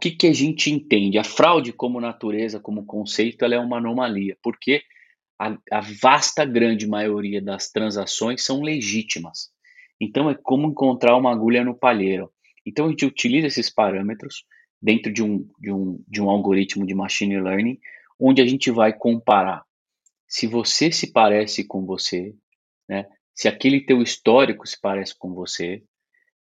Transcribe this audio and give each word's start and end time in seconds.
que, 0.00 0.10
que 0.10 0.26
a 0.26 0.32
gente 0.32 0.70
entende? 0.70 1.18
A 1.18 1.24
fraude 1.24 1.72
como 1.72 2.00
natureza, 2.00 2.58
como 2.58 2.86
conceito, 2.86 3.44
ela 3.44 3.54
é 3.54 3.58
uma 3.58 3.76
anomalia, 3.76 4.36
porque 4.42 4.82
a, 5.38 5.56
a 5.70 5.80
vasta 6.00 6.44
grande 6.44 6.86
maioria 6.86 7.40
das 7.40 7.70
transações 7.70 8.44
são 8.44 8.62
legítimas. 8.62 9.50
Então 10.00 10.30
é 10.30 10.34
como 10.34 10.68
encontrar 10.68 11.16
uma 11.16 11.30
agulha 11.30 11.62
no 11.62 11.74
palheiro. 11.74 12.32
Então 12.66 12.86
a 12.86 12.88
gente 12.88 13.06
utiliza 13.06 13.46
esses 13.46 13.70
parâmetros 13.70 14.44
dentro 14.80 15.12
de 15.12 15.22
um, 15.22 15.46
de 15.58 15.70
um, 15.70 16.02
de 16.08 16.22
um 16.22 16.30
algoritmo 16.30 16.86
de 16.86 16.94
machine 16.94 17.40
learning, 17.40 17.78
onde 18.18 18.40
a 18.40 18.46
gente 18.46 18.70
vai 18.70 18.92
comparar 18.92 19.62
se 20.26 20.46
você 20.46 20.92
se 20.92 21.12
parece 21.12 21.66
com 21.66 21.84
você, 21.84 22.34
né? 22.88 23.06
se 23.34 23.48
aquele 23.48 23.80
teu 23.80 24.00
histórico 24.00 24.66
se 24.66 24.80
parece 24.80 25.18
com 25.18 25.34
você, 25.34 25.82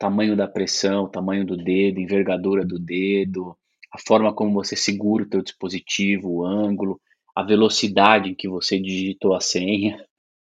tamanho 0.02 0.36
da 0.36 0.48
pressão, 0.48 1.08
tamanho 1.08 1.46
do 1.46 1.56
dedo, 1.56 2.00
envergadura 2.00 2.66
do 2.66 2.80
dedo, 2.80 3.56
a 3.94 4.00
forma 4.00 4.34
como 4.34 4.52
você 4.52 4.76
segura 4.76 5.24
o 5.24 5.30
teu 5.30 5.44
dispositivo, 5.44 6.28
o 6.28 6.44
ângulo, 6.44 7.00
a 7.36 7.44
velocidade 7.44 8.32
em 8.32 8.34
que 8.34 8.50
você 8.50 8.80
digitou 8.80 9.36
a 9.36 9.40
senha. 9.40 10.04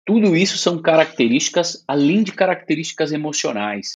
Tudo 0.03 0.35
isso 0.35 0.57
são 0.57 0.81
características 0.81 1.83
além 1.87 2.23
de 2.23 2.31
características 2.31 3.11
emocionais. 3.11 3.91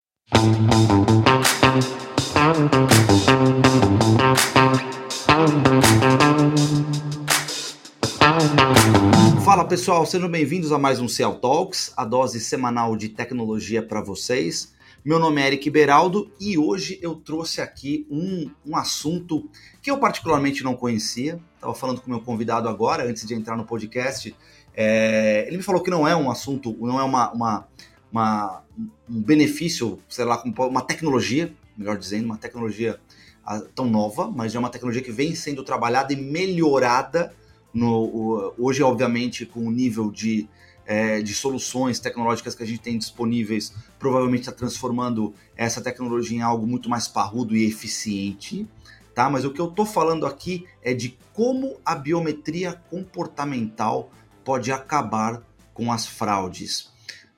Fala 9.45 9.63
pessoal, 9.63 10.05
sejam 10.05 10.29
bem-vindos 10.29 10.73
a 10.73 10.77
mais 10.77 10.99
um 10.99 11.07
Cell 11.07 11.35
Talks, 11.35 11.93
a 11.95 12.03
dose 12.03 12.41
semanal 12.41 12.97
de 12.97 13.07
tecnologia 13.07 13.81
para 13.81 14.01
vocês. 14.01 14.75
Meu 15.07 15.19
nome 15.19 15.41
é 15.41 15.47
Eric 15.47 15.69
Beraldo 15.69 16.29
e 16.37 16.57
hoje 16.57 16.99
eu 17.01 17.15
trouxe 17.15 17.61
aqui 17.61 18.05
um, 18.11 18.51
um 18.65 18.75
assunto 18.75 19.49
que 19.81 19.89
eu 19.89 19.97
particularmente 19.99 20.65
não 20.65 20.75
conhecia. 20.75 21.39
Estava 21.55 21.73
falando 21.73 22.01
com 22.01 22.09
meu 22.09 22.19
convidado 22.19 22.67
agora, 22.67 23.05
antes 23.05 23.25
de 23.25 23.33
entrar 23.33 23.55
no 23.55 23.63
podcast. 23.63 24.35
É, 24.75 25.45
ele 25.47 25.55
me 25.55 25.63
falou 25.63 25.81
que 25.81 25.89
não 25.89 26.05
é 26.05 26.13
um 26.13 26.29
assunto, 26.29 26.75
não 26.81 26.99
é 26.99 27.03
uma, 27.05 27.31
uma, 27.31 27.67
uma 28.11 28.63
um 29.09 29.21
benefício, 29.21 29.97
sei 30.09 30.25
lá, 30.25 30.43
uma 30.43 30.81
tecnologia, 30.81 31.53
melhor 31.77 31.97
dizendo, 31.97 32.25
uma 32.25 32.37
tecnologia 32.37 32.99
ah, 33.45 33.61
tão 33.73 33.89
nova, 33.89 34.29
mas 34.29 34.55
é 34.55 34.59
uma 34.59 34.69
tecnologia 34.69 35.01
que 35.01 35.13
vem 35.13 35.33
sendo 35.35 35.63
trabalhada 35.63 36.11
e 36.11 36.17
melhorada 36.17 37.33
no, 37.73 38.53
hoje, 38.57 38.83
obviamente, 38.83 39.45
com 39.45 39.61
o 39.67 39.71
nível 39.71 40.11
de, 40.11 40.49
é, 40.87 41.21
de 41.21 41.35
soluções 41.35 41.99
tecnológicas 41.99 42.55
que 42.55 42.63
a 42.63 42.65
gente 42.65 42.79
tem 42.79 42.97
disponíveis, 42.97 43.73
provavelmente 43.99 44.41
está 44.41 44.53
transformando 44.53 45.35
essa 45.55 45.81
tecnologia 45.81 46.37
em 46.37 46.41
algo 46.41 46.65
muito 46.65 46.89
mais 46.89 47.09
parrudo 47.09 47.55
e 47.55 47.65
eficiente. 47.65 48.65
Tá? 49.13 49.29
Mas 49.29 49.43
o 49.43 49.51
que 49.51 49.59
eu 49.59 49.67
estou 49.67 49.85
falando 49.85 50.25
aqui 50.25 50.65
é 50.81 50.93
de 50.93 51.17
como 51.33 51.77
a 51.85 51.93
biometria 51.93 52.73
comportamental 52.89 54.09
pode 54.45 54.71
acabar 54.71 55.43
com 55.73 55.91
as 55.91 56.07
fraudes. 56.07 56.89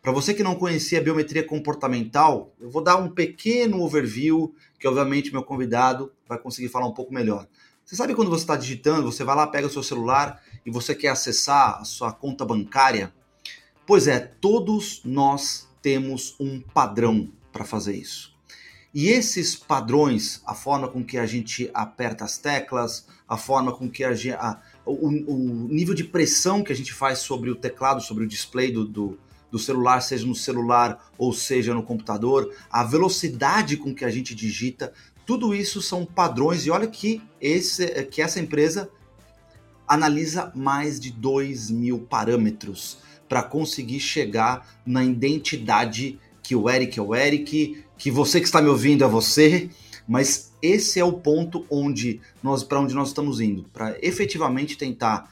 Para 0.02 0.12
você 0.12 0.34
que 0.34 0.44
não 0.44 0.56
conhecia 0.56 1.00
a 1.00 1.04
biometria 1.04 1.44
comportamental, 1.44 2.54
eu 2.60 2.70
vou 2.70 2.84
dar 2.84 2.98
um 2.98 3.10
pequeno 3.10 3.82
overview 3.82 4.54
que 4.80 4.88
obviamente 4.88 5.32
meu 5.32 5.44
convidado 5.44 6.12
vai 6.28 6.38
conseguir 6.38 6.70
falar 6.70 6.88
um 6.88 6.94
pouco 6.94 7.14
melhor. 7.14 7.48
Você 7.84 7.96
sabe 7.96 8.14
quando 8.14 8.30
você 8.30 8.44
está 8.44 8.56
digitando, 8.56 9.12
você 9.12 9.24
vai 9.24 9.36
lá, 9.36 9.48
pega 9.48 9.68
o 9.68 9.70
seu 9.70 9.82
celular 9.82 10.40
e 10.66 10.70
você 10.70 10.94
quer 10.94 11.10
acessar 11.10 11.80
a 11.82 11.84
sua 11.84 12.14
conta 12.14 12.46
bancária? 12.46 13.12
Pois 13.90 14.08
é, 14.08 14.20
todos 14.20 15.02
nós 15.04 15.68
temos 15.82 16.36
um 16.40 16.62
padrão 16.62 17.28
para 17.52 17.66
fazer 17.66 17.96
isso. 17.96 18.32
E 18.94 19.08
esses 19.08 19.56
padrões, 19.56 20.44
a 20.46 20.54
forma 20.54 20.88
com 20.88 21.04
que 21.04 21.18
a 21.18 21.26
gente 21.26 21.72
aperta 21.74 22.24
as 22.24 22.38
teclas, 22.38 23.08
a 23.28 23.36
forma 23.36 23.72
com 23.72 23.90
que 23.90 24.04
a, 24.04 24.12
a 24.40 24.62
o, 24.86 25.08
o, 25.08 25.68
nível 25.70 25.96
de 25.96 26.04
pressão 26.04 26.64
que 26.64 26.72
a 26.72 26.76
gente 26.76 26.94
faz 26.94 27.18
sobre 27.18 27.50
o 27.50 27.56
teclado, 27.56 28.00
sobre 28.00 28.26
o 28.26 28.28
display 28.28 28.72
do, 28.72 28.86
do, 28.86 29.18
do 29.50 29.58
celular, 29.58 30.02
seja 30.02 30.28
no 30.28 30.36
celular 30.36 31.12
ou 31.18 31.34
seja 31.34 31.74
no 31.74 31.82
computador, 31.82 32.54
a 32.70 32.84
velocidade 32.84 33.76
com 33.76 33.92
que 33.96 34.06
a 34.06 34.12
gente 34.12 34.36
digita, 34.36 34.94
tudo 35.26 35.52
isso 35.52 35.82
são 35.82 36.06
padrões 36.06 36.64
e 36.64 36.70
olha 36.70 36.86
que, 36.86 37.24
esse, 37.42 37.88
que 38.04 38.22
essa 38.22 38.40
empresa 38.40 38.88
analisa 39.88 40.52
mais 40.56 41.00
de 41.00 41.12
2 41.12 41.72
mil 41.72 42.02
parâmetros 42.02 43.09
para 43.30 43.44
conseguir 43.44 44.00
chegar 44.00 44.68
na 44.86 45.04
identidade 45.04 46.20
que 46.42 46.56
o 46.56 46.68
Eric 46.68 47.00
é 47.00 47.02
o 47.02 47.16
Eric, 47.16 47.86
que 47.96 48.10
você 48.10 48.40
que 48.40 48.48
está 48.48 48.60
me 48.60 48.68
ouvindo 48.70 49.04
é 49.04 49.08
você, 49.08 49.70
mas 50.08 50.52
esse 50.62 51.00
é 51.00 51.06
o 51.06 51.14
ponto 51.14 51.66
onde 51.70 52.20
nós 52.42 52.64
para 52.64 52.80
onde 52.80 52.96
nós 52.96 53.10
estamos 53.10 53.40
indo, 53.40 53.64
para 53.72 53.96
efetivamente 54.02 54.76
tentar 54.76 55.32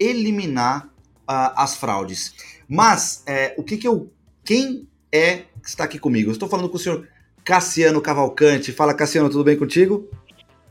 eliminar 0.00 0.86
uh, 0.86 1.54
as 1.54 1.76
fraudes. 1.76 2.34
Mas 2.68 3.22
é, 3.26 3.54
o 3.56 3.62
que, 3.62 3.76
que 3.76 3.86
eu 3.86 4.12
quem 4.44 4.88
é 5.12 5.44
que 5.62 5.68
está 5.68 5.84
aqui 5.84 5.98
comigo? 5.98 6.30
Eu 6.30 6.32
estou 6.32 6.48
falando 6.48 6.68
com 6.68 6.76
o 6.76 6.80
senhor 6.80 7.08
Cassiano 7.44 8.00
Cavalcante. 8.00 8.72
Fala, 8.72 8.94
Cassiano, 8.94 9.30
tudo 9.30 9.44
bem 9.44 9.56
contigo? 9.56 10.08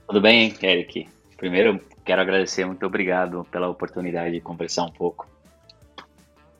Tudo 0.07 0.21
bem, 0.21 0.53
Eric. 0.61 1.07
Primeiro, 1.37 1.79
quero 2.03 2.21
agradecer, 2.21 2.65
muito 2.65 2.85
obrigado 2.85 3.45
pela 3.51 3.69
oportunidade 3.69 4.33
de 4.33 4.41
conversar 4.41 4.83
um 4.83 4.91
pouco. 4.91 5.27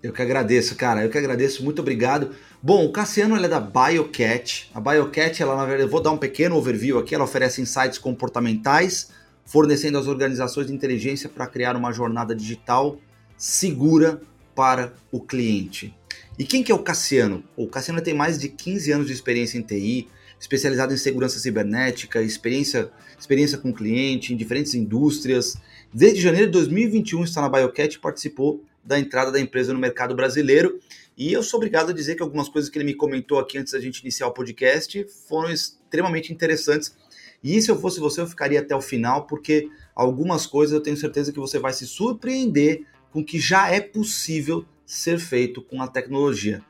Eu 0.08 0.14
que 0.14 0.22
agradeço, 0.22 0.74
cara. 0.78 1.04
Eu 1.04 1.10
que 1.10 1.18
agradeço, 1.18 1.62
muito 1.66 1.82
obrigado. 1.82 2.34
Bom, 2.64 2.86
o 2.86 2.94
Cassiano 2.94 3.36
é 3.36 3.46
da 3.46 3.60
Biocat. 3.60 4.72
A 4.74 4.80
Biocat, 4.80 5.44
ela 5.44 5.54
na 5.58 5.66
verdade, 5.66 5.84
eu 5.84 5.90
vou 5.90 6.02
dar 6.02 6.12
um 6.12 6.18
pequeno 6.18 6.56
overview 6.56 6.98
aqui. 6.98 7.14
Ela 7.14 7.26
oferece 7.26 7.62
insights 7.62 7.98
comportamentais, 7.98 9.12
fornecendo 9.46 9.98
às 9.98 10.08
organizações 10.08 10.68
de 10.68 10.74
inteligência 10.74 11.28
para 11.28 11.46
criar 11.46 11.76
uma 11.76 11.92
jornada 11.92 12.34
digital 12.34 12.98
segura 13.36 14.22
para 14.56 14.94
o 15.12 15.20
cliente. 15.20 15.94
E 16.40 16.46
quem 16.46 16.64
que 16.64 16.72
é 16.72 16.76
o 16.76 16.80
Cassiano? 16.80 17.44
O 17.58 17.68
Cassiano 17.68 18.02
tem 18.02 18.14
mais 18.14 18.40
de 18.40 18.48
15 18.48 18.90
anos 18.94 19.08
de 19.08 19.14
experiência 19.14 19.58
em 19.58 19.62
TI, 19.62 20.08
especializado 20.40 20.94
em 20.94 20.98
segurança 20.98 21.38
cibernética, 21.38 22.22
experiência, 22.22 22.90
experiência 23.20 23.58
com 23.58 23.74
cliente 23.74 24.34
em 24.34 24.38
diferentes 24.38 24.74
indústrias. 24.74 25.58
Desde 25.94 26.22
janeiro 26.22 26.46
de 26.46 26.54
2021 26.54 27.26
está 27.26 27.42
na 27.42 27.50
Biocat 27.50 27.94
e 27.94 28.00
participou 28.00 28.64
da 28.88 28.98
entrada 28.98 29.32
da 29.32 29.40
empresa 29.40 29.74
no 29.74 29.80
mercado 29.80 30.16
brasileiro. 30.16 30.80
E 31.18 31.34
eu 31.34 31.44
sou 31.44 31.58
obrigado 31.58 31.90
a 31.90 31.94
dizer 31.94 32.16
que 32.16 32.24
algumas 32.24 32.48
coisas 32.48 32.70
que 32.70 32.78
ele 32.78 32.86
me 32.86 32.94
comentou 32.94 33.38
aqui 33.38 33.58
antes 33.58 33.74
da 33.74 33.80
gente 33.80 34.00
iniciar 34.00 34.28
o 34.28 34.32
podcast 34.32 35.06
foram 35.28 35.52
extremamente 35.52 36.32
interessantes. 36.32 36.96
E 37.44 37.62
se 37.62 37.70
eu 37.70 37.80
fosse 37.80 38.00
você, 38.00 38.22
eu 38.22 38.28
ficaria 38.28 38.62
até 38.62 38.76
o 38.76 38.82
final, 38.82 39.28
porque 39.28 39.70
algumas 39.94 40.46
coisas 40.46 40.74
eu 40.74 40.82
tenho 40.82 40.96
certeza 40.96 41.34
que 41.34 41.40
você 41.40 41.60
vai 41.60 41.74
se 41.74 41.86
surpreender 41.86 42.86
com 43.12 43.24
que 43.24 43.40
já 43.40 43.70
é 43.70 43.82
possível 43.82 44.66
ser 44.86 45.20
feito 45.20 45.62
com 45.62 45.82
a 45.82 45.88
tecnologia. 45.88 46.64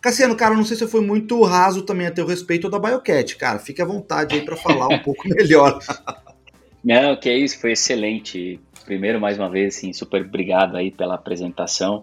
Cassiano, 0.00 0.36
cara, 0.36 0.54
não 0.54 0.64
sei 0.64 0.76
se 0.76 0.86
foi 0.86 1.00
muito 1.00 1.42
raso 1.42 1.82
também 1.82 2.06
a 2.06 2.10
teu 2.10 2.24
respeito 2.24 2.70
da 2.70 2.78
Biocat, 2.78 3.36
cara. 3.36 3.58
Fique 3.58 3.82
à 3.82 3.84
vontade 3.84 4.34
aí 4.34 4.44
para 4.44 4.56
falar 4.56 4.88
um 4.88 5.00
pouco 5.00 5.26
melhor. 5.28 5.78
Não, 6.84 7.18
que 7.18 7.28
é 7.28 7.36
isso, 7.36 7.58
foi 7.58 7.72
excelente. 7.72 8.60
Primeiro, 8.88 9.20
mais 9.20 9.38
uma 9.38 9.50
vez, 9.50 9.76
assim, 9.76 9.92
super 9.92 10.22
obrigado 10.22 10.74
aí 10.74 10.90
pela 10.90 11.14
apresentação. 11.14 12.02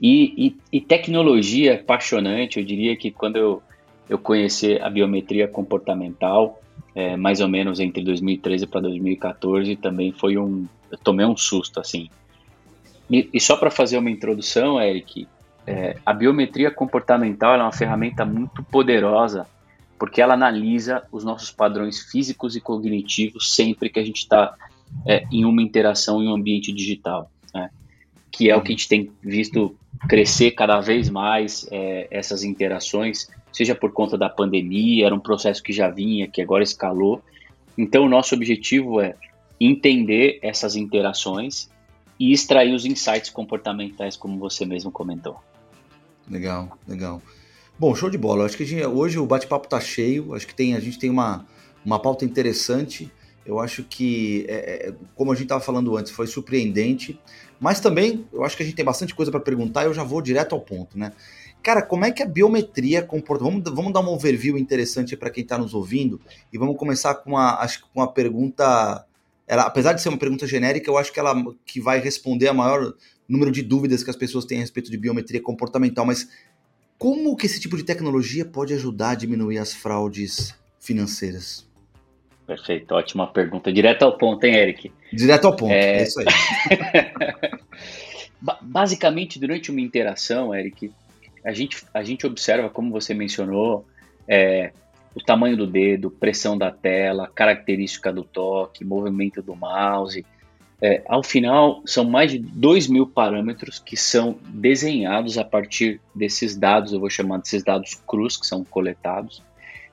E, 0.00 0.46
e, 0.46 0.56
e 0.72 0.80
tecnologia 0.80 1.74
apaixonante, 1.74 2.58
eu 2.58 2.64
diria 2.64 2.96
que 2.96 3.10
quando 3.10 3.36
eu, 3.36 3.62
eu 4.08 4.16
conheci 4.16 4.80
a 4.80 4.88
biometria 4.88 5.46
comportamental, 5.46 6.58
é, 6.94 7.18
mais 7.18 7.42
ou 7.42 7.48
menos 7.48 7.80
entre 7.80 8.02
2013 8.02 8.66
para 8.66 8.80
2014, 8.80 9.76
também 9.76 10.10
foi 10.10 10.38
um. 10.38 10.66
Eu 10.90 10.96
tomei 10.96 11.26
um 11.26 11.36
susto, 11.36 11.80
assim. 11.80 12.08
E, 13.10 13.28
e 13.30 13.38
só 13.38 13.54
para 13.54 13.70
fazer 13.70 13.98
uma 13.98 14.10
introdução, 14.10 14.80
Eric, 14.80 15.28
é, 15.66 15.98
a 16.06 16.14
biometria 16.14 16.70
comportamental 16.70 17.56
é 17.56 17.62
uma 17.62 17.72
ferramenta 17.72 18.24
muito 18.24 18.62
poderosa 18.62 19.46
porque 19.98 20.22
ela 20.22 20.32
analisa 20.32 21.02
os 21.12 21.24
nossos 21.24 21.50
padrões 21.50 22.10
físicos 22.10 22.56
e 22.56 22.60
cognitivos 22.60 23.54
sempre 23.54 23.90
que 23.90 23.98
a 23.98 24.04
gente 24.04 24.18
está 24.18 24.54
é, 25.06 25.24
em 25.30 25.44
uma 25.44 25.62
interação 25.62 26.22
em 26.22 26.28
um 26.28 26.34
ambiente 26.34 26.72
digital, 26.72 27.30
né? 27.54 27.70
que 28.30 28.50
é 28.50 28.56
o 28.56 28.62
que 28.62 28.68
a 28.68 28.76
gente 28.76 28.88
tem 28.88 29.10
visto 29.22 29.76
crescer 30.08 30.52
cada 30.52 30.80
vez 30.80 31.08
mais 31.08 31.66
é, 31.70 32.06
essas 32.10 32.44
interações, 32.44 33.28
seja 33.52 33.74
por 33.74 33.92
conta 33.92 34.18
da 34.18 34.28
pandemia, 34.28 35.06
era 35.06 35.14
um 35.14 35.20
processo 35.20 35.62
que 35.62 35.72
já 35.72 35.88
vinha, 35.88 36.28
que 36.28 36.42
agora 36.42 36.62
escalou. 36.62 37.22
Então, 37.78 38.04
o 38.04 38.08
nosso 38.08 38.34
objetivo 38.34 39.00
é 39.00 39.14
entender 39.60 40.38
essas 40.42 40.76
interações 40.76 41.68
e 42.18 42.32
extrair 42.32 42.74
os 42.74 42.84
insights 42.84 43.30
comportamentais, 43.30 44.16
como 44.16 44.38
você 44.38 44.64
mesmo 44.64 44.90
comentou. 44.90 45.36
Legal, 46.28 46.76
legal. 46.86 47.22
Bom, 47.78 47.94
show 47.94 48.08
de 48.08 48.18
bola. 48.18 48.44
Acho 48.46 48.56
que 48.56 48.64
gente, 48.64 48.86
hoje 48.86 49.18
o 49.18 49.26
bate-papo 49.26 49.68
tá 49.68 49.78
cheio. 49.80 50.34
Acho 50.34 50.46
que 50.46 50.54
tem, 50.54 50.74
a 50.74 50.80
gente 50.80 50.98
tem 50.98 51.10
uma, 51.10 51.46
uma 51.84 51.98
pauta 51.98 52.24
interessante. 52.24 53.10
Eu 53.46 53.60
acho 53.60 53.84
que, 53.84 54.44
é, 54.48 54.88
é 54.88 54.94
como 55.14 55.30
a 55.30 55.34
gente 55.34 55.44
estava 55.44 55.60
falando 55.60 55.96
antes, 55.96 56.12
foi 56.12 56.26
surpreendente. 56.26 57.18
Mas 57.60 57.80
também, 57.80 58.26
eu 58.32 58.44
acho 58.44 58.56
que 58.56 58.62
a 58.62 58.66
gente 58.66 58.74
tem 58.74 58.84
bastante 58.84 59.14
coisa 59.14 59.30
para 59.30 59.40
perguntar. 59.40 59.84
Eu 59.84 59.94
já 59.94 60.02
vou 60.02 60.20
direto 60.20 60.54
ao 60.54 60.60
ponto, 60.60 60.98
né? 60.98 61.12
cara, 61.66 61.82
como 61.82 62.04
é 62.04 62.12
que 62.12 62.22
a 62.22 62.26
biometria 62.26 63.02
comporta? 63.02 63.42
Vamos, 63.42 63.64
vamos 63.64 63.92
dar 63.92 63.98
um 64.00 64.10
overview 64.10 64.56
interessante 64.56 65.16
para 65.16 65.30
quem 65.30 65.42
está 65.42 65.58
nos 65.58 65.74
ouvindo 65.74 66.20
e 66.52 66.56
vamos 66.56 66.76
começar 66.76 67.12
com 67.16 67.30
uma, 67.30 67.60
acho, 67.60 67.82
com 67.92 67.98
uma 67.98 68.06
pergunta. 68.06 69.04
Ela, 69.48 69.62
apesar 69.62 69.92
de 69.92 70.00
ser 70.00 70.08
uma 70.08 70.18
pergunta 70.18 70.46
genérica, 70.46 70.88
eu 70.88 70.96
acho 70.96 71.12
que 71.12 71.18
ela 71.18 71.34
que 71.64 71.80
vai 71.80 71.98
responder 71.98 72.46
a 72.46 72.54
maior 72.54 72.94
número 73.28 73.50
de 73.50 73.62
dúvidas 73.62 74.04
que 74.04 74.10
as 74.10 74.14
pessoas 74.14 74.44
têm 74.44 74.58
a 74.58 74.60
respeito 74.60 74.92
de 74.92 74.96
biometria 74.96 75.42
comportamental. 75.42 76.06
Mas 76.06 76.28
como 76.96 77.34
que 77.36 77.46
esse 77.46 77.58
tipo 77.58 77.76
de 77.76 77.82
tecnologia 77.82 78.44
pode 78.44 78.72
ajudar 78.72 79.10
a 79.10 79.14
diminuir 79.16 79.58
as 79.58 79.74
fraudes 79.74 80.54
financeiras? 80.78 81.66
Perfeito, 82.46 82.94
ótima 82.94 83.26
pergunta. 83.26 83.72
Direto 83.72 84.04
ao 84.04 84.16
ponto, 84.16 84.44
hein, 84.44 84.54
Eric? 84.54 84.92
Direto 85.12 85.46
ao 85.46 85.56
ponto, 85.56 85.72
é, 85.72 85.98
é 85.98 86.02
isso 86.04 86.20
aí. 86.20 86.26
Basicamente, 88.62 89.38
durante 89.40 89.70
uma 89.70 89.80
interação, 89.80 90.54
Eric, 90.54 90.92
a 91.44 91.52
gente, 91.52 91.84
a 91.92 92.02
gente 92.04 92.26
observa, 92.26 92.70
como 92.70 92.92
você 92.92 93.14
mencionou, 93.14 93.84
é, 94.28 94.72
o 95.14 95.20
tamanho 95.20 95.56
do 95.56 95.66
dedo, 95.66 96.10
pressão 96.10 96.56
da 96.56 96.70
tela, 96.70 97.30
característica 97.34 98.12
do 98.12 98.22
toque, 98.22 98.84
movimento 98.84 99.42
do 99.42 99.56
mouse. 99.56 100.24
É, 100.80 101.02
ao 101.06 101.22
final, 101.22 101.82
são 101.86 102.04
mais 102.04 102.30
de 102.30 102.38
2 102.38 102.86
mil 102.86 103.06
parâmetros 103.06 103.78
que 103.78 103.96
são 103.96 104.38
desenhados 104.44 105.38
a 105.38 105.44
partir 105.44 106.00
desses 106.14 106.54
dados, 106.54 106.92
eu 106.92 107.00
vou 107.00 107.08
chamar 107.08 107.38
desses 107.38 107.64
dados 107.64 107.94
crus 108.06 108.36
que 108.36 108.46
são 108.46 108.62
coletados. 108.62 109.42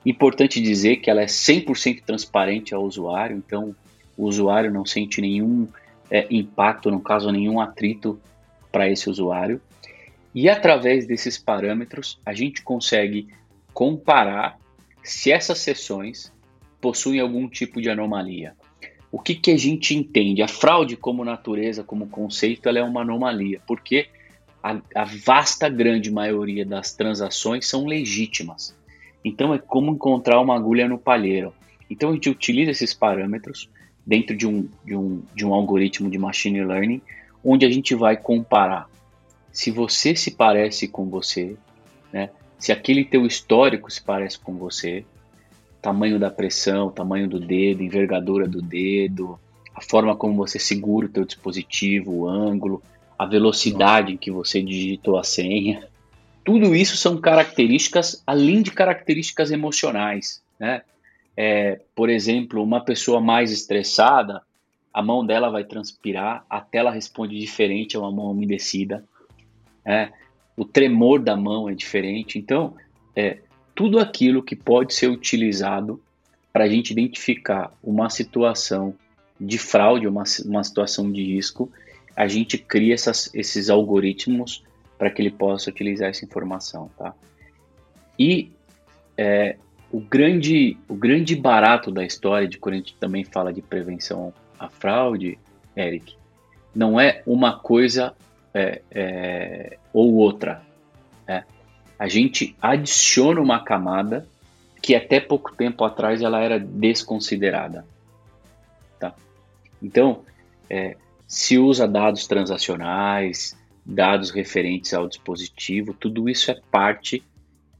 Importante 0.04 0.60
dizer 0.60 0.96
que 0.96 1.10
ela 1.10 1.22
é 1.22 1.26
100% 1.26 2.02
transparente 2.04 2.74
ao 2.74 2.84
usuário, 2.84 3.36
então 3.36 3.74
o 4.16 4.24
usuário 4.24 4.70
não 4.70 4.84
sente 4.84 5.20
nenhum 5.20 5.66
é, 6.10 6.26
impacto, 6.30 6.90
no 6.90 7.00
caso, 7.00 7.30
nenhum 7.32 7.60
atrito 7.60 8.20
para 8.70 8.88
esse 8.88 9.08
usuário. 9.08 9.60
E 10.34 10.48
através 10.48 11.06
desses 11.06 11.38
parâmetros, 11.38 12.18
a 12.26 12.34
gente 12.34 12.62
consegue 12.62 13.28
comparar 13.72 14.58
se 15.02 15.30
essas 15.30 15.58
sessões 15.58 16.32
possuem 16.80 17.20
algum 17.20 17.48
tipo 17.48 17.80
de 17.80 17.88
anomalia. 17.88 18.54
O 19.10 19.18
que, 19.18 19.34
que 19.34 19.52
a 19.52 19.56
gente 19.56 19.94
entende? 19.94 20.42
A 20.42 20.48
fraude, 20.48 20.96
como 20.96 21.24
natureza, 21.24 21.84
como 21.84 22.08
conceito, 22.08 22.68
ela 22.68 22.80
é 22.80 22.82
uma 22.82 23.02
anomalia, 23.02 23.60
porque 23.66 24.08
a, 24.62 24.80
a 24.94 25.04
vasta 25.04 25.68
grande 25.68 26.10
maioria 26.10 26.64
das 26.66 26.94
transações 26.94 27.66
são 27.66 27.86
legítimas. 27.86 28.74
Então 29.24 29.54
é 29.54 29.58
como 29.58 29.92
encontrar 29.92 30.40
uma 30.40 30.54
agulha 30.54 30.88
no 30.88 30.98
palheiro. 30.98 31.52
Então 31.88 32.10
a 32.10 32.12
gente 32.12 32.28
utiliza 32.28 32.70
esses 32.70 32.92
parâmetros 32.92 33.70
dentro 34.06 34.36
de 34.36 34.46
um, 34.46 34.68
de 34.84 34.94
um, 34.94 35.22
de 35.34 35.46
um 35.46 35.54
algoritmo 35.54 36.10
de 36.10 36.18
machine 36.18 36.62
learning, 36.62 37.00
onde 37.42 37.64
a 37.64 37.70
gente 37.70 37.94
vai 37.94 38.16
comparar 38.16 38.88
se 39.54 39.70
você 39.70 40.16
se 40.16 40.32
parece 40.32 40.88
com 40.88 41.08
você, 41.08 41.56
né? 42.12 42.30
se 42.58 42.72
aquele 42.72 43.04
teu 43.04 43.24
histórico 43.24 43.90
se 43.90 44.02
parece 44.02 44.36
com 44.36 44.54
você, 44.54 45.04
tamanho 45.80 46.18
da 46.18 46.28
pressão, 46.28 46.90
tamanho 46.90 47.28
do 47.28 47.38
dedo, 47.38 47.82
envergadura 47.82 48.48
do 48.48 48.60
dedo, 48.60 49.38
a 49.72 49.80
forma 49.80 50.16
como 50.16 50.34
você 50.34 50.58
segura 50.58 51.06
o 51.06 51.08
teu 51.08 51.24
dispositivo, 51.24 52.10
o 52.12 52.28
ângulo, 52.28 52.82
a 53.16 53.24
velocidade 53.24 54.12
em 54.12 54.16
que 54.16 54.30
você 54.30 54.60
digitou 54.60 55.16
a 55.16 55.22
senha. 55.22 55.86
Tudo 56.44 56.74
isso 56.74 56.96
são 56.96 57.20
características, 57.20 58.22
além 58.26 58.62
de 58.62 58.70
características 58.70 59.50
emocionais. 59.50 60.42
Né? 60.58 60.82
É, 61.36 61.80
por 61.94 62.10
exemplo, 62.10 62.62
uma 62.62 62.84
pessoa 62.84 63.20
mais 63.20 63.50
estressada, 63.50 64.42
a 64.92 65.02
mão 65.02 65.24
dela 65.24 65.50
vai 65.50 65.64
transpirar, 65.64 66.44
a 66.48 66.60
tela 66.60 66.90
responde 66.90 67.38
diferente 67.38 67.96
a 67.96 68.00
uma 68.00 68.12
mão 68.12 68.30
umedecida 68.30 69.04
é, 69.84 70.10
o 70.56 70.64
tremor 70.64 71.20
da 71.20 71.36
mão 71.36 71.68
é 71.68 71.74
diferente. 71.74 72.38
Então, 72.38 72.74
é, 73.14 73.38
tudo 73.74 73.98
aquilo 73.98 74.42
que 74.42 74.56
pode 74.56 74.94
ser 74.94 75.08
utilizado 75.08 76.00
para 76.52 76.64
a 76.64 76.68
gente 76.68 76.90
identificar 76.92 77.72
uma 77.82 78.08
situação 78.08 78.94
de 79.40 79.58
fraude, 79.58 80.06
uma, 80.06 80.22
uma 80.44 80.64
situação 80.64 81.10
de 81.10 81.22
risco, 81.22 81.70
a 82.16 82.28
gente 82.28 82.56
cria 82.56 82.94
essas, 82.94 83.28
esses 83.34 83.68
algoritmos 83.68 84.62
para 84.98 85.10
que 85.10 85.20
ele 85.22 85.30
possa 85.30 85.70
utilizar 85.70 86.10
essa 86.10 86.24
informação, 86.24 86.90
tá? 86.96 87.14
E 88.18 88.52
é, 89.16 89.56
o 89.90 90.00
grande 90.00 90.76
o 90.88 90.94
grande 90.94 91.36
barato 91.36 91.90
da 91.90 92.04
história 92.04 92.48
de 92.48 92.58
quando 92.58 92.74
a 92.74 92.78
gente 92.78 92.96
também 92.96 93.24
fala 93.24 93.52
de 93.52 93.62
prevenção 93.62 94.32
à 94.58 94.68
fraude, 94.68 95.38
Eric, 95.76 96.16
não 96.74 96.98
é 96.98 97.22
uma 97.26 97.58
coisa 97.58 98.14
é, 98.52 98.82
é, 98.90 99.78
ou 99.92 100.14
outra. 100.14 100.62
Né? 101.26 101.44
A 101.98 102.08
gente 102.08 102.56
adiciona 102.60 103.40
uma 103.40 103.62
camada 103.62 104.26
que 104.80 104.94
até 104.94 105.18
pouco 105.18 105.54
tempo 105.54 105.84
atrás 105.84 106.20
ela 106.22 106.40
era 106.40 106.58
desconsiderada. 106.58 107.86
Tá? 108.98 109.14
Então, 109.82 110.22
é, 110.68 110.96
se 111.26 111.58
usa 111.58 111.88
dados 111.88 112.26
transacionais, 112.26 113.56
dados 113.84 114.30
referentes 114.30 114.94
ao 114.94 115.08
dispositivo, 115.08 115.92
tudo 115.92 116.28
isso 116.28 116.50
é 116.50 116.60
parte 116.70 117.22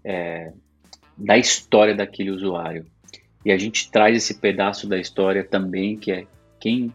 é, 0.04 0.52
da 1.16 1.38
história 1.38 1.94
daquele 1.94 2.30
usuário. 2.30 2.86
E 3.44 3.52
a 3.52 3.58
gente 3.58 3.90
traz 3.90 4.16
esse 4.16 4.34
pedaço 4.34 4.86
da 4.86 4.98
história 4.98 5.44
também, 5.44 5.96
que 5.96 6.12
é 6.12 6.26
quem 6.60 6.92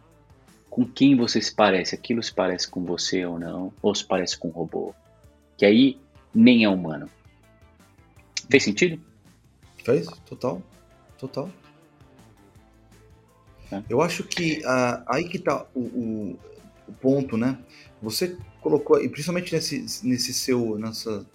com 0.69 0.85
quem 0.85 1.15
você 1.15 1.41
se 1.41 1.53
parece, 1.53 1.95
aquilo 1.95 2.21
se 2.21 2.33
parece 2.33 2.69
com 2.69 2.83
você 2.83 3.25
ou 3.25 3.39
não, 3.39 3.73
ou 3.81 3.93
se 3.93 4.05
parece 4.05 4.37
com 4.37 4.49
um 4.49 4.51
robô. 4.51 4.93
Que 5.57 5.65
aí 5.65 5.99
nem 6.33 6.63
é 6.63 6.69
humano. 6.69 7.09
Fez 8.49 8.63
sentido? 8.63 9.01
Fez, 9.83 10.07
total, 10.25 10.61
total. 11.17 11.49
É. 13.71 13.81
Eu 13.89 14.01
acho 14.01 14.23
que 14.23 14.59
uh, 14.59 15.03
aí 15.07 15.27
que 15.27 15.39
tá 15.39 15.65
o, 15.73 15.79
o, 15.79 16.39
o, 16.89 16.93
ponto, 16.93 17.37
né? 17.37 17.57
Você 18.01 18.37
colocou, 18.61 19.01
e 19.01 19.07
principalmente 19.09 19.53
nesse, 19.53 20.05
nesse, 20.05 20.33
seu, 20.33 20.77
nessa, 20.77 21.25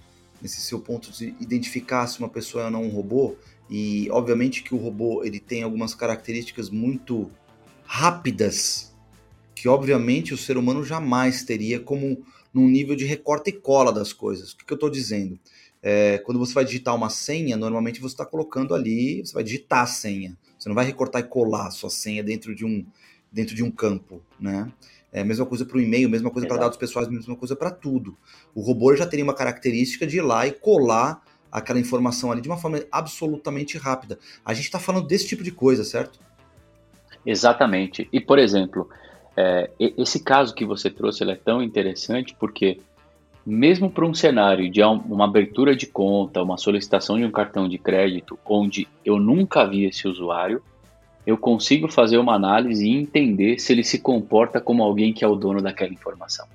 nesse 0.40 0.60
seu 0.60 0.80
ponto 0.80 1.10
de 1.10 1.34
identificar 1.40 2.06
se 2.06 2.18
uma 2.18 2.28
pessoa 2.28 2.64
é 2.64 2.66
ou 2.66 2.70
não 2.70 2.84
um 2.84 2.90
robô, 2.90 3.36
e 3.68 4.08
obviamente 4.10 4.62
que 4.62 4.74
o 4.74 4.78
robô 4.78 5.24
ele 5.24 5.40
tem 5.40 5.62
algumas 5.62 5.94
características 5.94 6.68
muito 6.68 7.30
rápidas 7.84 8.94
que 9.54 9.68
obviamente 9.68 10.34
o 10.34 10.36
ser 10.36 10.58
humano 10.58 10.84
jamais 10.84 11.42
teria 11.42 11.80
como 11.80 12.22
num 12.52 12.68
nível 12.68 12.94
de 12.94 13.04
recorte 13.04 13.50
e 13.50 13.52
cola 13.52 13.92
das 13.92 14.12
coisas. 14.12 14.52
O 14.52 14.58
que, 14.58 14.64
que 14.64 14.72
eu 14.72 14.76
estou 14.76 14.90
dizendo? 14.90 15.38
É, 15.82 16.18
quando 16.18 16.38
você 16.38 16.52
vai 16.52 16.64
digitar 16.64 16.94
uma 16.94 17.10
senha, 17.10 17.56
normalmente 17.56 18.00
você 18.00 18.14
está 18.14 18.26
colocando 18.26 18.74
ali, 18.74 19.24
você 19.24 19.32
vai 19.32 19.42
digitar 19.42 19.82
a 19.82 19.86
senha. 19.86 20.36
Você 20.58 20.68
não 20.68 20.74
vai 20.74 20.84
recortar 20.84 21.22
e 21.22 21.24
colar 21.24 21.68
a 21.68 21.70
sua 21.70 21.90
senha 21.90 22.22
dentro 22.22 22.54
de 22.54 22.64
um, 22.64 22.84
dentro 23.32 23.54
de 23.54 23.62
um 23.62 23.70
campo, 23.70 24.22
né? 24.38 24.70
É 25.14 25.20
a 25.20 25.24
mesma 25.24 25.46
coisa 25.46 25.64
para 25.64 25.78
o 25.78 25.80
e-mail, 25.80 26.10
mesma 26.10 26.28
coisa 26.28 26.48
para 26.48 26.56
dados 26.56 26.76
pessoais, 26.76 27.08
mesma 27.08 27.36
coisa 27.36 27.54
para 27.54 27.70
tudo. 27.70 28.18
O 28.52 28.60
robô 28.60 28.94
já 28.96 29.06
teria 29.06 29.24
uma 29.24 29.32
característica 29.32 30.04
de 30.04 30.16
ir 30.16 30.22
lá 30.22 30.44
e 30.44 30.50
colar 30.50 31.22
aquela 31.52 31.78
informação 31.78 32.32
ali 32.32 32.40
de 32.40 32.48
uma 32.48 32.56
forma 32.56 32.80
absolutamente 32.90 33.78
rápida. 33.78 34.18
A 34.44 34.52
gente 34.52 34.64
está 34.64 34.80
falando 34.80 35.06
desse 35.06 35.28
tipo 35.28 35.44
de 35.44 35.52
coisa, 35.52 35.84
certo? 35.84 36.18
Exatamente. 37.24 38.08
E, 38.12 38.20
por 38.20 38.40
exemplo, 38.40 38.88
é, 39.36 39.70
esse 39.78 40.18
caso 40.18 40.52
que 40.52 40.64
você 40.64 40.90
trouxe 40.90 41.22
é 41.22 41.36
tão 41.36 41.62
interessante 41.62 42.34
porque, 42.38 42.80
mesmo 43.46 43.88
para 43.88 44.04
um 44.04 44.12
cenário 44.12 44.68
de 44.68 44.82
uma 44.82 45.26
abertura 45.26 45.76
de 45.76 45.86
conta, 45.86 46.42
uma 46.42 46.58
solicitação 46.58 47.16
de 47.18 47.24
um 47.24 47.30
cartão 47.30 47.68
de 47.68 47.78
crédito, 47.78 48.36
onde 48.44 48.88
eu 49.04 49.20
nunca 49.20 49.64
vi 49.64 49.84
esse 49.84 50.08
usuário, 50.08 50.60
eu 51.26 51.38
consigo 51.38 51.90
fazer 51.90 52.19
uma 52.19 52.34
análise 52.34 52.86
e 52.86 52.90
entender 52.90 53.58
se 53.58 53.72
ele 53.72 53.82
se 53.82 53.98
comporta 53.98 54.60
como 54.60 54.82
alguém 54.82 55.12
que 55.12 55.24
é 55.24 55.28
o 55.28 55.34
dono 55.34 55.62
daquela 55.62 55.93
informação. 55.93 56.46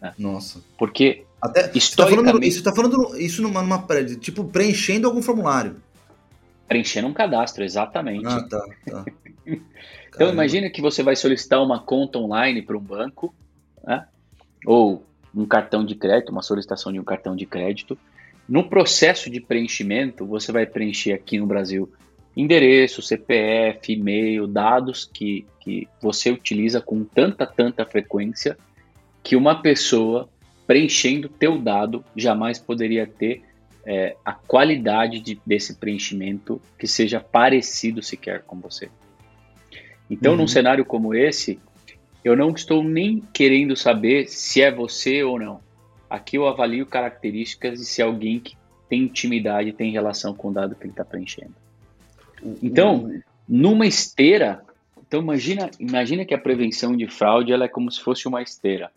Né? 0.00 0.14
Nossa. 0.18 0.60
Porque 0.76 1.24
Até, 1.40 1.70
historicamente... 1.74 2.52
Você 2.52 2.58
está 2.58 2.74
falando, 2.74 2.92
tá 2.92 3.02
falando, 3.02 3.20
isso 3.20 3.42
numa, 3.42 3.62
numa, 3.62 3.84
tipo 4.20 4.44
preenchendo 4.44 5.06
algum 5.06 5.20
formulário. 5.20 5.76
Preenchendo 6.68 7.08
um 7.08 7.12
cadastro, 7.12 7.64
exatamente. 7.64 8.26
Ah, 8.26 8.42
tá, 8.42 8.64
tá. 8.86 9.04
Então 10.14 10.30
imagina 10.30 10.68
que 10.68 10.82
você 10.82 11.00
vai 11.00 11.14
solicitar 11.14 11.62
uma 11.62 11.78
conta 11.78 12.18
online 12.18 12.60
para 12.60 12.76
um 12.76 12.80
banco, 12.80 13.32
né? 13.84 14.04
ou 14.66 15.04
um 15.32 15.46
cartão 15.46 15.84
de 15.84 15.94
crédito, 15.94 16.30
uma 16.30 16.42
solicitação 16.42 16.92
de 16.92 16.98
um 16.98 17.04
cartão 17.04 17.36
de 17.36 17.46
crédito. 17.46 17.96
No 18.48 18.68
processo 18.68 19.30
de 19.30 19.40
preenchimento, 19.40 20.26
você 20.26 20.50
vai 20.50 20.66
preencher 20.66 21.12
aqui 21.12 21.38
no 21.38 21.46
Brasil 21.46 21.88
endereço, 22.36 23.02
CPF, 23.02 23.92
e-mail, 23.92 24.46
dados 24.46 25.08
que, 25.12 25.44
que 25.60 25.88
você 26.00 26.30
utiliza 26.30 26.80
com 26.80 27.04
tanta, 27.04 27.46
tanta 27.46 27.84
frequência 27.84 28.56
que 29.22 29.34
uma 29.36 29.60
pessoa 29.60 30.28
preenchendo 30.66 31.28
teu 31.28 31.58
dado 31.58 32.04
jamais 32.14 32.58
poderia 32.58 33.06
ter 33.06 33.42
é, 33.84 34.16
a 34.24 34.32
qualidade 34.32 35.18
de, 35.20 35.40
desse 35.44 35.76
preenchimento 35.76 36.60
que 36.78 36.86
seja 36.86 37.20
parecido 37.20 38.02
sequer 38.02 38.42
com 38.42 38.60
você. 38.60 38.90
Então, 40.10 40.32
uhum. 40.32 40.38
num 40.38 40.46
cenário 40.46 40.84
como 40.84 41.14
esse, 41.14 41.58
eu 42.24 42.36
não 42.36 42.50
estou 42.50 42.82
nem 42.82 43.22
querendo 43.32 43.74
saber 43.76 44.28
se 44.28 44.60
é 44.60 44.70
você 44.70 45.22
ou 45.22 45.38
não. 45.38 45.60
aqui 46.08 46.36
eu 46.36 46.46
avalio 46.46 46.84
características 46.86 47.78
de 47.78 47.86
se 47.86 48.02
alguém 48.02 48.38
que 48.38 48.56
tem 48.88 49.02
intimidade 49.02 49.72
tem 49.72 49.90
relação 49.90 50.34
com 50.34 50.48
o 50.48 50.52
dado 50.52 50.74
que 50.74 50.84
ele 50.84 50.92
está 50.92 51.04
preenchendo. 51.04 51.54
Então, 52.62 53.10
numa 53.48 53.86
esteira, 53.86 54.62
então 55.06 55.20
imagina, 55.20 55.70
imagina 55.78 56.24
que 56.24 56.34
a 56.34 56.38
prevenção 56.38 56.96
de 56.96 57.06
fraude 57.08 57.52
ela 57.52 57.64
é 57.64 57.68
como 57.68 57.90
se 57.90 58.00
fosse 58.00 58.28
uma 58.28 58.42
esteira. 58.42 58.90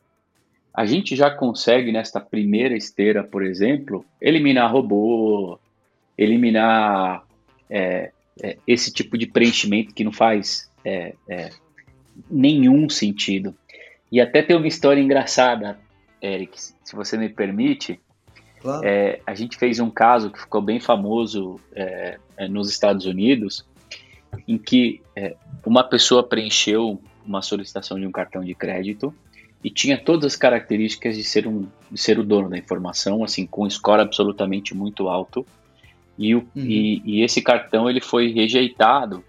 A 0.74 0.86
gente 0.86 1.16
já 1.16 1.30
consegue 1.30 1.92
nesta 1.92 2.20
primeira 2.20 2.76
esteira, 2.76 3.24
por 3.24 3.44
exemplo, 3.44 4.06
eliminar 4.22 4.72
robô, 4.72 5.60
eliminar 6.18 7.26
é, 7.70 8.12
é, 8.42 8.58
esse 8.66 8.92
tipo 8.92 9.18
de 9.18 9.26
preenchimento 9.26 9.94
que 9.94 10.04
não 10.04 10.12
faz 10.12 10.70
é, 10.84 11.14
é 11.28 11.50
nenhum 12.30 12.90
sentido. 12.90 13.56
E 14.12 14.20
até 14.20 14.42
tem 14.42 14.56
uma 14.56 14.68
história 14.68 15.02
engraçada, 15.02 15.80
Eric, 16.22 16.60
se 16.60 16.96
você 16.96 17.18
me 17.18 17.30
permite. 17.30 18.00
Claro. 18.62 18.86
É, 18.86 19.20
a 19.26 19.34
gente 19.34 19.58
fez 19.58 19.80
um 19.80 19.90
caso 19.90 20.30
que 20.30 20.40
ficou 20.40 20.62
bem 20.62 20.80
famoso 20.80 21.60
é, 21.74 22.20
é, 22.38 22.48
nos 22.48 22.70
Estados 22.70 23.06
Unidos, 23.06 23.66
em 24.48 24.58
que 24.58 25.02
é, 25.16 25.36
uma 25.66 25.84
pessoa 25.84 26.24
preencheu 26.24 27.02
uma 27.26 27.42
solicitação 27.42 28.00
de 28.00 28.06
um 28.06 28.12
cartão 28.12 28.44
de 28.44 28.54
crédito 28.54 29.14
e 29.64 29.70
tinha 29.70 29.98
todas 29.98 30.34
as 30.34 30.36
características 30.36 31.16
de 31.16 31.24
ser, 31.24 31.48
um, 31.48 31.68
de 31.90 32.00
ser 32.00 32.20
o 32.20 32.24
dono 32.24 32.50
da 32.50 32.58
informação, 32.58 33.24
assim, 33.24 33.46
com 33.46 33.66
um 33.66 33.70
score 33.70 34.02
absolutamente 34.02 34.76
muito 34.76 35.08
alto. 35.08 35.46
E, 36.18 36.36
o, 36.36 36.40
uhum. 36.40 36.48
e, 36.56 37.02
e, 37.04 37.24
esse 37.24 37.42
cartão 37.42 37.90
ele 37.90 38.02
foi 38.02 38.32
rejeitado 38.32 39.24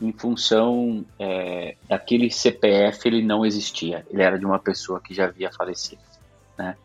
em 0.00 0.12
função 0.12 1.04
é, 1.18 1.76
daquele 1.88 2.30
CPF 2.30 3.06
ele 3.06 3.22
não 3.22 3.46
existia, 3.46 4.04
ele 4.10 4.22
era 4.22 4.38
de 4.38 4.44
uma 4.44 4.58
pessoa 4.58 5.00
que 5.00 5.14
já 5.14 5.26
havia 5.26 5.52
falecido, 5.52 6.02
né? 6.58 6.76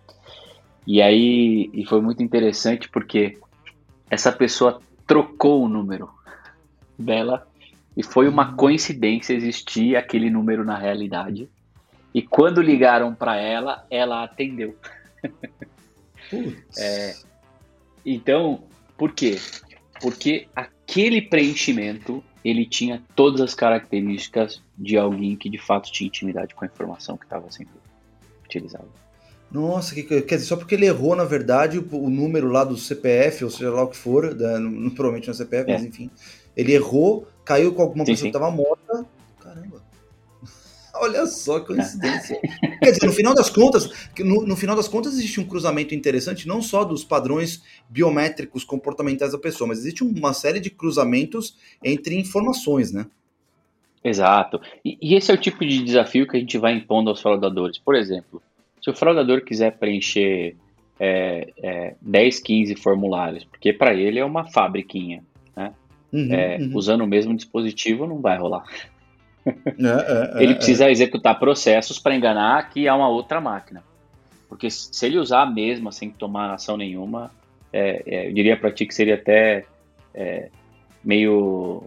E 0.85 1.01
aí 1.01 1.69
e 1.73 1.85
foi 1.85 2.01
muito 2.01 2.23
interessante 2.23 2.89
porque 2.89 3.37
essa 4.09 4.31
pessoa 4.31 4.81
trocou 5.05 5.63
o 5.63 5.69
número 5.69 6.09
dela 6.97 7.47
e 7.95 8.03
foi 8.03 8.27
uma 8.27 8.49
uhum. 8.49 8.55
coincidência 8.55 9.33
existir 9.33 9.95
aquele 9.95 10.29
número 10.29 10.63
na 10.63 10.77
realidade. 10.77 11.49
E 12.13 12.21
quando 12.21 12.61
ligaram 12.61 13.13
para 13.13 13.35
ela, 13.35 13.85
ela 13.89 14.23
atendeu. 14.23 14.75
é, 16.77 17.15
então, 18.05 18.63
por 18.97 19.11
quê? 19.11 19.37
Porque 20.01 20.47
aquele 20.55 21.21
preenchimento 21.21 22.23
ele 22.43 22.65
tinha 22.65 23.03
todas 23.15 23.41
as 23.41 23.53
características 23.53 24.63
de 24.77 24.97
alguém 24.97 25.35
que 25.35 25.49
de 25.49 25.57
fato 25.57 25.91
tinha 25.91 26.07
intimidade 26.07 26.55
com 26.55 26.63
a 26.63 26.67
informação 26.67 27.17
que 27.17 27.25
estava 27.25 27.51
sendo 27.51 27.69
utilizada. 28.45 28.87
Nossa, 29.51 29.95
que, 29.95 30.03
quer 30.03 30.35
dizer, 30.35 30.47
só 30.47 30.55
porque 30.55 30.75
ele 30.75 30.85
errou, 30.85 31.15
na 31.15 31.23
verdade, 31.23 31.79
o, 31.79 31.87
o, 31.91 32.09
número 32.09 32.49
lá 32.49 32.63
do 32.63 32.77
CPF, 32.77 33.43
ou 33.43 33.49
seja 33.49 33.71
lá 33.71 33.83
o 33.83 33.87
que 33.87 33.97
for, 33.97 34.33
da, 34.33 34.59
no, 34.59 34.91
provavelmente 34.91 35.27
não 35.27 35.33
é 35.33 35.37
CPF, 35.37 35.71
é. 35.71 35.73
mas 35.73 35.83
enfim, 35.83 36.09
ele 36.55 36.73
errou, 36.73 37.27
caiu 37.43 37.73
com 37.73 37.81
alguma 37.81 38.05
sim, 38.05 38.11
pessoa 38.11 38.27
sim. 38.27 38.31
que 38.31 38.37
estava 38.37 38.51
morta. 38.51 39.05
Caramba. 39.39 39.81
Olha 40.93 41.25
só 41.25 41.59
que 41.59 41.67
coincidência. 41.67 42.39
Quer 42.79 42.91
dizer, 42.91 43.07
no 43.07 43.11
final 43.11 43.33
das 43.33 43.49
contas, 43.49 43.89
no, 44.19 44.45
no, 44.45 44.55
final 44.55 44.75
das 44.75 44.87
contas 44.87 45.13
existe 45.13 45.39
um 45.39 45.45
cruzamento 45.45 45.95
interessante 45.95 46.47
não 46.47 46.61
só 46.61 46.83
dos 46.83 47.03
padrões 47.03 47.63
biométricos 47.89 48.63
comportamentais 48.63 49.31
da 49.31 49.39
pessoa, 49.39 49.67
mas 49.67 49.79
existe 49.79 50.03
uma 50.03 50.33
série 50.33 50.59
de 50.59 50.69
cruzamentos 50.69 51.57
entre 51.83 52.15
informações, 52.15 52.91
né? 52.91 53.07
Exato. 54.03 54.61
E, 54.85 54.97
e 55.01 55.15
esse 55.15 55.31
é 55.31 55.33
o 55.33 55.37
tipo 55.37 55.65
de 55.65 55.83
desafio 55.83 56.27
que 56.27 56.37
a 56.37 56.39
gente 56.39 56.57
vai 56.57 56.73
impondo 56.73 57.09
aos 57.09 57.21
fraudadores. 57.21 57.79
Por 57.79 57.95
exemplo, 57.95 58.41
se 58.81 58.89
o 58.89 58.93
fraudador 58.93 59.41
quiser 59.41 59.77
preencher 59.77 60.55
é, 60.99 61.49
é, 61.63 61.95
10, 62.01 62.39
15 62.39 62.75
formulários, 62.75 63.45
porque 63.45 63.71
para 63.71 63.93
ele 63.93 64.19
é 64.19 64.25
uma 64.25 64.45
fabriquinha, 64.45 65.23
né? 65.55 65.73
Uhum, 66.11 66.33
é, 66.33 66.57
uhum. 66.57 66.71
Usando 66.75 67.01
o 67.01 67.07
mesmo 67.07 67.35
dispositivo 67.35 68.05
não 68.05 68.19
vai 68.19 68.37
rolar. 68.37 68.65
É, 69.45 69.49
é, 69.49 70.31
é, 70.39 70.43
ele 70.43 70.55
precisa 70.55 70.89
executar 70.89 71.39
processos 71.39 71.99
para 71.99 72.15
enganar 72.15 72.69
que 72.69 72.87
há 72.87 72.95
uma 72.95 73.07
outra 73.07 73.39
máquina. 73.39 73.83
Porque 74.49 74.69
se 74.69 75.05
ele 75.05 75.19
usar 75.19 75.43
a 75.43 75.45
mesma 75.45 75.91
sem 75.91 76.09
tomar 76.09 76.51
ação 76.51 76.75
nenhuma, 76.75 77.31
eu 77.71 78.33
diria 78.33 78.57
para 78.57 78.71
ti 78.71 78.83
que 78.83 78.95
seria 78.95 79.13
até 79.13 79.63
meio, 81.03 81.83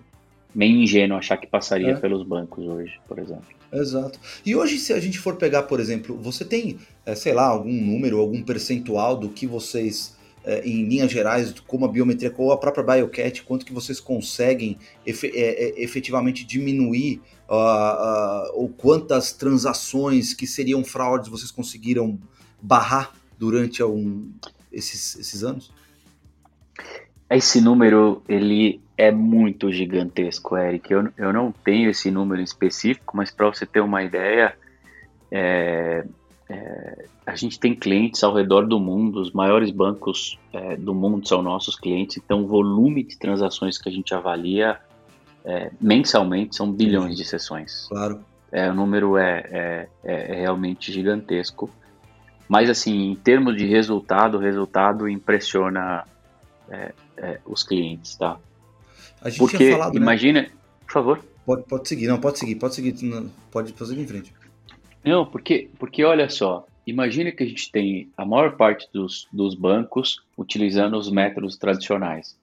meio 0.55 0.81
ingênuo 0.81 1.19
achar 1.19 1.37
que 1.39 1.49
passaria 1.49 1.97
pelos 1.97 2.23
bancos 2.23 2.65
hoje, 2.65 3.01
por 3.09 3.19
exemplo. 3.19 3.62
Exato. 3.73 4.21
E 4.45 4.55
hoje, 4.55 4.79
se 4.79 4.93
a 4.93 5.01
gente 5.01 5.19
for 5.19 5.37
pegar, 5.37 5.63
por 5.63 5.81
exemplo, 5.81 6.17
você 6.21 6.45
tem, 6.45 6.79
é, 7.07 7.15
sei 7.15 7.33
lá, 7.33 7.47
algum 7.47 7.73
número, 7.73 8.19
algum 8.19 8.43
percentual 8.43 9.17
do 9.17 9.31
que 9.31 9.47
vocês, 9.47 10.15
é, 10.45 10.61
em 10.69 10.85
linhas 10.85 11.11
gerais, 11.11 11.55
como 11.67 11.87
a 11.87 11.89
biometria 11.89 12.33
ou 12.37 12.53
a 12.53 12.59
própria 12.59 12.85
Biocat, 12.85 13.43
quanto 13.45 13.65
que 13.65 13.73
vocês 13.73 13.99
conseguem 13.99 14.77
é 15.07 15.83
efetivamente 15.83 16.45
diminuir 16.45 17.23
uh, 17.49 17.55
uh, 17.55 18.61
ou 18.61 18.69
quantas 18.69 19.33
transações 19.33 20.35
que 20.35 20.47
seriam 20.47 20.85
fraudes 20.85 21.31
vocês 21.31 21.51
conseguiram 21.51 22.19
barrar 22.61 23.15
durante 23.39 23.83
um, 23.83 24.31
esses, 24.71 25.17
esses 25.17 25.43
anos? 25.43 25.73
Esse 27.31 27.61
número, 27.61 28.23
ele 28.29 28.83
é 29.03 29.11
muito 29.11 29.73
gigantesco, 29.73 30.57
Eric. 30.57 30.93
Eu, 30.93 31.09
eu 31.17 31.33
não 31.33 31.51
tenho 31.51 31.91
esse 31.91 32.09
número 32.09 32.41
específico, 32.41 33.17
mas 33.17 33.33
para 33.33 33.49
você 33.49 33.67
ter 33.67 33.81
uma 33.81 34.01
ideia, 34.05 34.55
é, 35.29 36.05
é, 36.49 37.05
a 37.27 37.35
gente 37.35 37.59
tem 37.59 37.75
clientes 37.75 38.23
ao 38.23 38.33
redor 38.33 38.65
do 38.65 38.79
mundo, 38.79 39.21
os 39.21 39.33
maiores 39.33 39.73
bancos 39.73 40.39
é, 40.53 40.77
do 40.77 40.95
mundo 40.95 41.27
são 41.27 41.43
nossos 41.43 41.75
clientes, 41.75 42.17
então 42.17 42.45
o 42.45 42.47
volume 42.47 43.03
de 43.03 43.19
transações 43.19 43.77
que 43.77 43.89
a 43.89 43.93
gente 43.93 44.15
avalia 44.15 44.79
é, 45.45 45.73
mensalmente 45.81 46.55
são 46.55 46.71
bilhões 46.71 47.17
de 47.17 47.25
sessões. 47.25 47.89
Claro. 47.89 48.21
É, 48.53 48.71
o 48.71 48.75
número 48.75 49.17
é, 49.17 49.41
é, 49.51 49.89
é, 50.05 50.35
realmente 50.37 50.93
gigantesco. 50.93 51.69
Mas, 52.49 52.71
assim, 52.71 53.11
em 53.11 53.17
termos 53.17 53.57
de 53.57 53.67
resultado, 53.67 54.37
o 54.37 54.41
resultado 54.41 55.09
impressiona 55.09 56.05
os 57.45 57.63
clientes, 57.63 58.17
tá? 58.17 58.39
A 59.23 59.31
gente 59.31 59.39
Porque, 59.39 59.57
tinha 59.57 59.73
falado, 59.73 59.95
né? 59.95 60.01
imagina, 60.01 60.43
né? 60.43 60.51
por 60.85 60.93
favor. 60.93 61.25
Pode, 61.47 61.63
pode 61.65 61.89
seguir, 61.89 62.07
não, 62.07 62.21
pode 62.21 62.39
seguir, 62.39 62.55
pode 62.57 62.75
seguir, 62.75 62.95
pode 63.51 63.73
fazer 63.73 63.99
em 63.99 64.07
frente. 64.07 64.33
Não, 65.05 65.27
porque, 65.27 65.69
porque 65.79 66.05
olha 66.05 66.29
só, 66.29 66.67
imagina 66.87 67.33
que 67.33 67.43
a 67.43 67.47
gente 67.47 67.71
tem 67.71 68.09
a 68.17 68.25
maior 68.25 68.57
parte 68.57 68.89
dos, 68.93 69.27
dos 69.33 69.55
bancos 69.55 70.23
utilizando 70.37 70.97
os 70.97 71.11
métodos 71.11 71.57
tradicionais. 71.57 72.37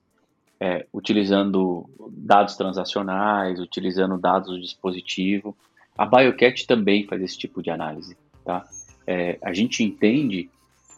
É, 0.62 0.86
utilizando 0.92 1.88
dados 2.10 2.54
transacionais, 2.54 3.58
utilizando 3.58 4.18
dados 4.18 4.50
do 4.50 4.60
dispositivo. 4.60 5.56
A 5.96 6.04
Biocat 6.04 6.66
também 6.66 7.06
faz 7.06 7.22
esse 7.22 7.38
tipo 7.38 7.62
de 7.62 7.70
análise. 7.70 8.14
Tá? 8.44 8.66
É, 9.06 9.38
a 9.42 9.54
gente 9.54 9.82
entende 9.82 10.50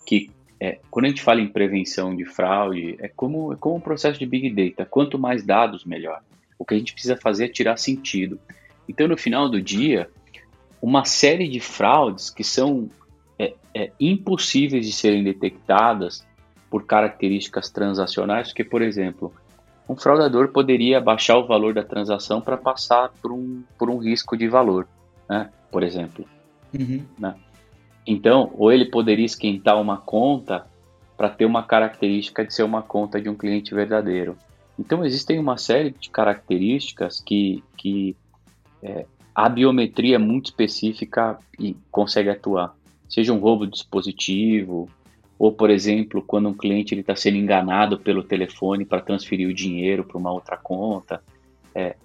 que 0.05 0.31
é, 0.62 0.78
quando 0.92 1.07
a 1.07 1.09
gente 1.09 1.23
fala 1.23 1.40
em 1.40 1.49
prevenção 1.49 2.14
de 2.14 2.25
fraude, 2.25 2.95
é 3.00 3.09
como, 3.09 3.52
é 3.52 3.57
como 3.57 3.75
um 3.75 3.81
processo 3.81 4.16
de 4.16 4.25
Big 4.25 4.49
Data. 4.49 4.88
Quanto 4.88 5.19
mais 5.19 5.45
dados, 5.45 5.85
melhor. 5.85 6.21
O 6.57 6.64
que 6.64 6.73
a 6.73 6.78
gente 6.78 6.92
precisa 6.92 7.16
fazer 7.16 7.47
é 7.47 7.49
tirar 7.49 7.76
sentido. 7.76 8.38
Então, 8.88 9.09
no 9.09 9.16
final 9.16 9.49
do 9.49 9.61
dia, 9.61 10.09
uma 10.81 11.04
série 11.04 11.49
de 11.49 11.59
fraudes 11.59 12.31
que 12.31 12.45
são 12.45 12.88
é, 13.37 13.54
é, 13.75 13.90
impossíveis 13.99 14.87
de 14.87 14.92
serem 14.92 15.25
detectadas 15.25 16.25
por 16.71 16.87
características 16.87 17.69
transacionais, 17.69 18.50
porque, 18.50 18.62
por 18.62 18.83
exemplo, 18.83 19.35
um 19.88 19.97
fraudador 19.97 20.52
poderia 20.52 21.00
baixar 21.00 21.38
o 21.38 21.47
valor 21.47 21.75
da 21.75 21.83
transação 21.83 22.40
para 22.40 22.57
passar 22.57 23.11
por 23.21 23.33
um, 23.33 23.64
por 23.76 23.90
um 23.90 23.99
risco 23.99 24.37
de 24.37 24.47
valor, 24.47 24.87
né? 25.28 25.50
por 25.73 25.83
exemplo. 25.83 26.25
Uhum. 26.73 27.04
Né? 27.19 27.35
Então, 28.07 28.53
ou 28.55 28.73
ele 28.73 28.87
poderia 28.87 29.25
esquentar 29.25 29.81
uma 29.81 29.97
conta 29.97 30.67
para 31.17 31.29
ter 31.29 31.45
uma 31.45 31.63
característica 31.63 32.45
de 32.45 32.53
ser 32.53 32.65
uma 32.65 32.83
conta 32.83 33.21
de 33.21 33.29
um 33.29 33.35
cliente 33.35 33.75
verdadeiro. 33.75 34.37
Então, 34.79 35.05
existem 35.05 35.39
uma 35.39 35.57
série 35.57 35.91
de 35.91 36.11
características 36.11 37.21
que, 37.21 37.63
que 37.77 38.17
é, 38.83 39.07
a 39.35 39.49
biometria 39.49 40.19
muito 40.19 40.47
específica 40.47 41.39
e 41.59 41.77
consegue 41.91 42.29
atuar. 42.29 42.75
Seja 43.09 43.33
um 43.33 43.39
roubo 43.39 43.67
de 43.67 43.73
dispositivo, 43.73 44.89
ou, 45.39 45.53
por 45.53 45.71
exemplo, 45.71 46.23
quando 46.23 46.49
um 46.49 46.55
cliente 46.55 46.95
está 46.95 47.17
sendo 47.17 47.37
enganado 47.37 47.99
pelo 47.99 48.23
telefone 48.23 48.85
para 48.85 49.01
transferir 49.01 49.49
o 49.49 49.55
dinheiro 49.55 50.05
para 50.05 50.19
uma 50.19 50.33
outra 50.33 50.57
conta. 50.57 51.23
É, 51.75 51.97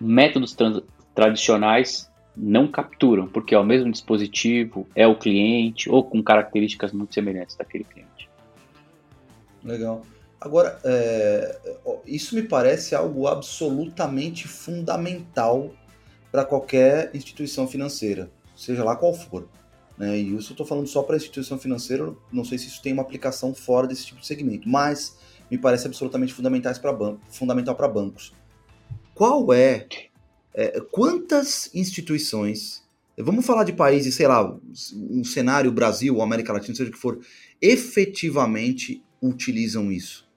métodos 0.00 0.56
tradicionais 1.14 2.09
não 2.36 2.66
capturam, 2.66 3.26
porque 3.26 3.54
é 3.54 3.58
o 3.58 3.64
mesmo 3.64 3.90
dispositivo, 3.90 4.86
é 4.94 5.06
o 5.06 5.18
cliente, 5.18 5.90
ou 5.90 6.04
com 6.04 6.22
características 6.22 6.92
muito 6.92 7.14
semelhantes 7.14 7.56
daquele 7.56 7.84
cliente. 7.84 8.30
Legal. 9.62 10.02
Agora, 10.40 10.78
é, 10.84 11.58
isso 12.06 12.34
me 12.34 12.42
parece 12.42 12.94
algo 12.94 13.26
absolutamente 13.26 14.48
fundamental 14.48 15.70
para 16.32 16.44
qualquer 16.44 17.10
instituição 17.14 17.68
financeira, 17.68 18.30
seja 18.56 18.82
lá 18.82 18.96
qual 18.96 19.12
for. 19.12 19.48
Né? 19.98 20.16
E 20.18 20.34
isso 20.34 20.50
eu 20.50 20.54
estou 20.54 20.64
falando 20.64 20.86
só 20.86 21.02
para 21.02 21.16
instituição 21.16 21.58
financeira, 21.58 22.14
não 22.32 22.42
sei 22.42 22.56
se 22.56 22.68
isso 22.68 22.80
tem 22.80 22.92
uma 22.92 23.02
aplicação 23.02 23.52
fora 23.52 23.86
desse 23.86 24.06
tipo 24.06 24.20
de 24.20 24.26
segmento, 24.26 24.66
mas 24.66 25.18
me 25.50 25.58
parece 25.58 25.86
absolutamente 25.86 26.32
fundamentais 26.32 26.78
para 26.78 26.90
banco, 26.90 27.20
fundamental 27.28 27.74
para 27.74 27.88
bancos. 27.88 28.32
Qual 29.14 29.52
é, 29.52 29.86
é, 30.54 30.80
quantas 30.90 31.72
instituições, 31.74 32.82
vamos 33.16 33.46
falar 33.46 33.64
de 33.64 33.72
países, 33.72 34.14
sei 34.14 34.26
lá, 34.26 34.56
um 34.94 35.24
cenário 35.24 35.70
Brasil, 35.70 36.20
América 36.20 36.52
Latina, 36.52 36.74
seja 36.74 36.90
o 36.90 36.92
que 36.92 36.98
for, 36.98 37.20
efetivamente 37.60 39.02
utilizam 39.22 39.92
isso? 39.92 40.28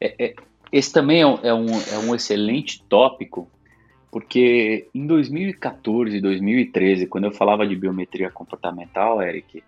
É, 0.00 0.14
é, 0.18 0.34
esse 0.72 0.92
também 0.92 1.20
é 1.20 1.26
um, 1.26 1.38
é, 1.42 1.54
um, 1.54 1.66
é 1.66 1.98
um 1.98 2.14
excelente 2.14 2.82
tópico, 2.88 3.50
porque 4.10 4.88
em 4.94 5.06
2014, 5.06 6.20
2013, 6.20 7.06
quando 7.06 7.24
eu 7.24 7.32
falava 7.32 7.66
de 7.66 7.76
biometria 7.76 8.30
comportamental, 8.30 9.20
Eric, 9.22 9.62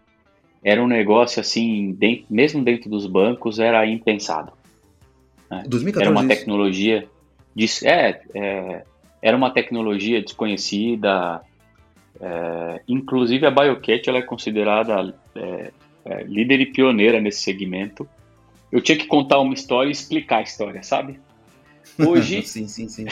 era 0.64 0.82
um 0.82 0.86
negócio 0.86 1.40
assim, 1.40 1.92
dentro, 1.92 2.26
mesmo 2.30 2.62
dentro 2.62 2.88
dos 2.88 3.06
bancos, 3.06 3.58
era 3.58 3.84
impensado. 3.86 4.52
Né? 5.50 5.64
2014, 5.66 6.00
era 6.00 6.10
uma 6.10 6.28
tecnologia. 6.28 7.08
De, 7.54 7.66
é, 7.84 8.22
é, 8.34 8.84
era 9.22 9.36
uma 9.36 9.50
tecnologia 9.50 10.20
desconhecida. 10.20 11.40
É, 12.20 12.82
inclusive 12.88 13.46
a 13.46 13.50
BioCat 13.50 14.08
ela 14.08 14.18
é 14.18 14.22
considerada 14.22 15.14
é, 15.34 15.72
é, 16.04 16.22
líder 16.24 16.60
e 16.60 16.66
pioneira 16.66 17.20
nesse 17.20 17.42
segmento. 17.42 18.06
Eu 18.70 18.80
tinha 18.80 18.98
que 18.98 19.06
contar 19.06 19.38
uma 19.38 19.54
história 19.54 19.88
e 19.88 19.92
explicar 19.92 20.38
a 20.38 20.42
história, 20.42 20.82
sabe? 20.82 21.20
Hoje. 21.98 22.42
sim, 22.42 22.66
sim, 22.66 22.88
sim. 22.88 23.06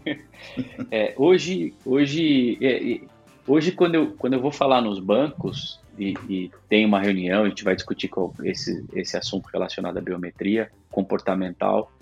é, 0.90 1.14
hoje, 1.16 1.72
hoje, 1.84 2.58
é, 2.60 3.00
hoje 3.46 3.70
quando, 3.70 3.94
eu, 3.94 4.14
quando 4.18 4.32
eu 4.32 4.40
vou 4.40 4.50
falar 4.50 4.80
nos 4.80 4.98
bancos 4.98 5.78
e, 5.98 6.14
e 6.28 6.50
tem 6.68 6.84
uma 6.84 7.00
reunião, 7.00 7.44
a 7.44 7.48
gente 7.48 7.62
vai 7.62 7.76
discutir 7.76 8.10
esse, 8.42 8.84
esse 8.94 9.16
assunto 9.16 9.46
relacionado 9.52 9.98
à 9.98 10.00
biometria 10.00 10.70
comportamental, 10.90 11.92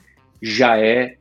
já 0.40 0.78
é, 0.78 1.18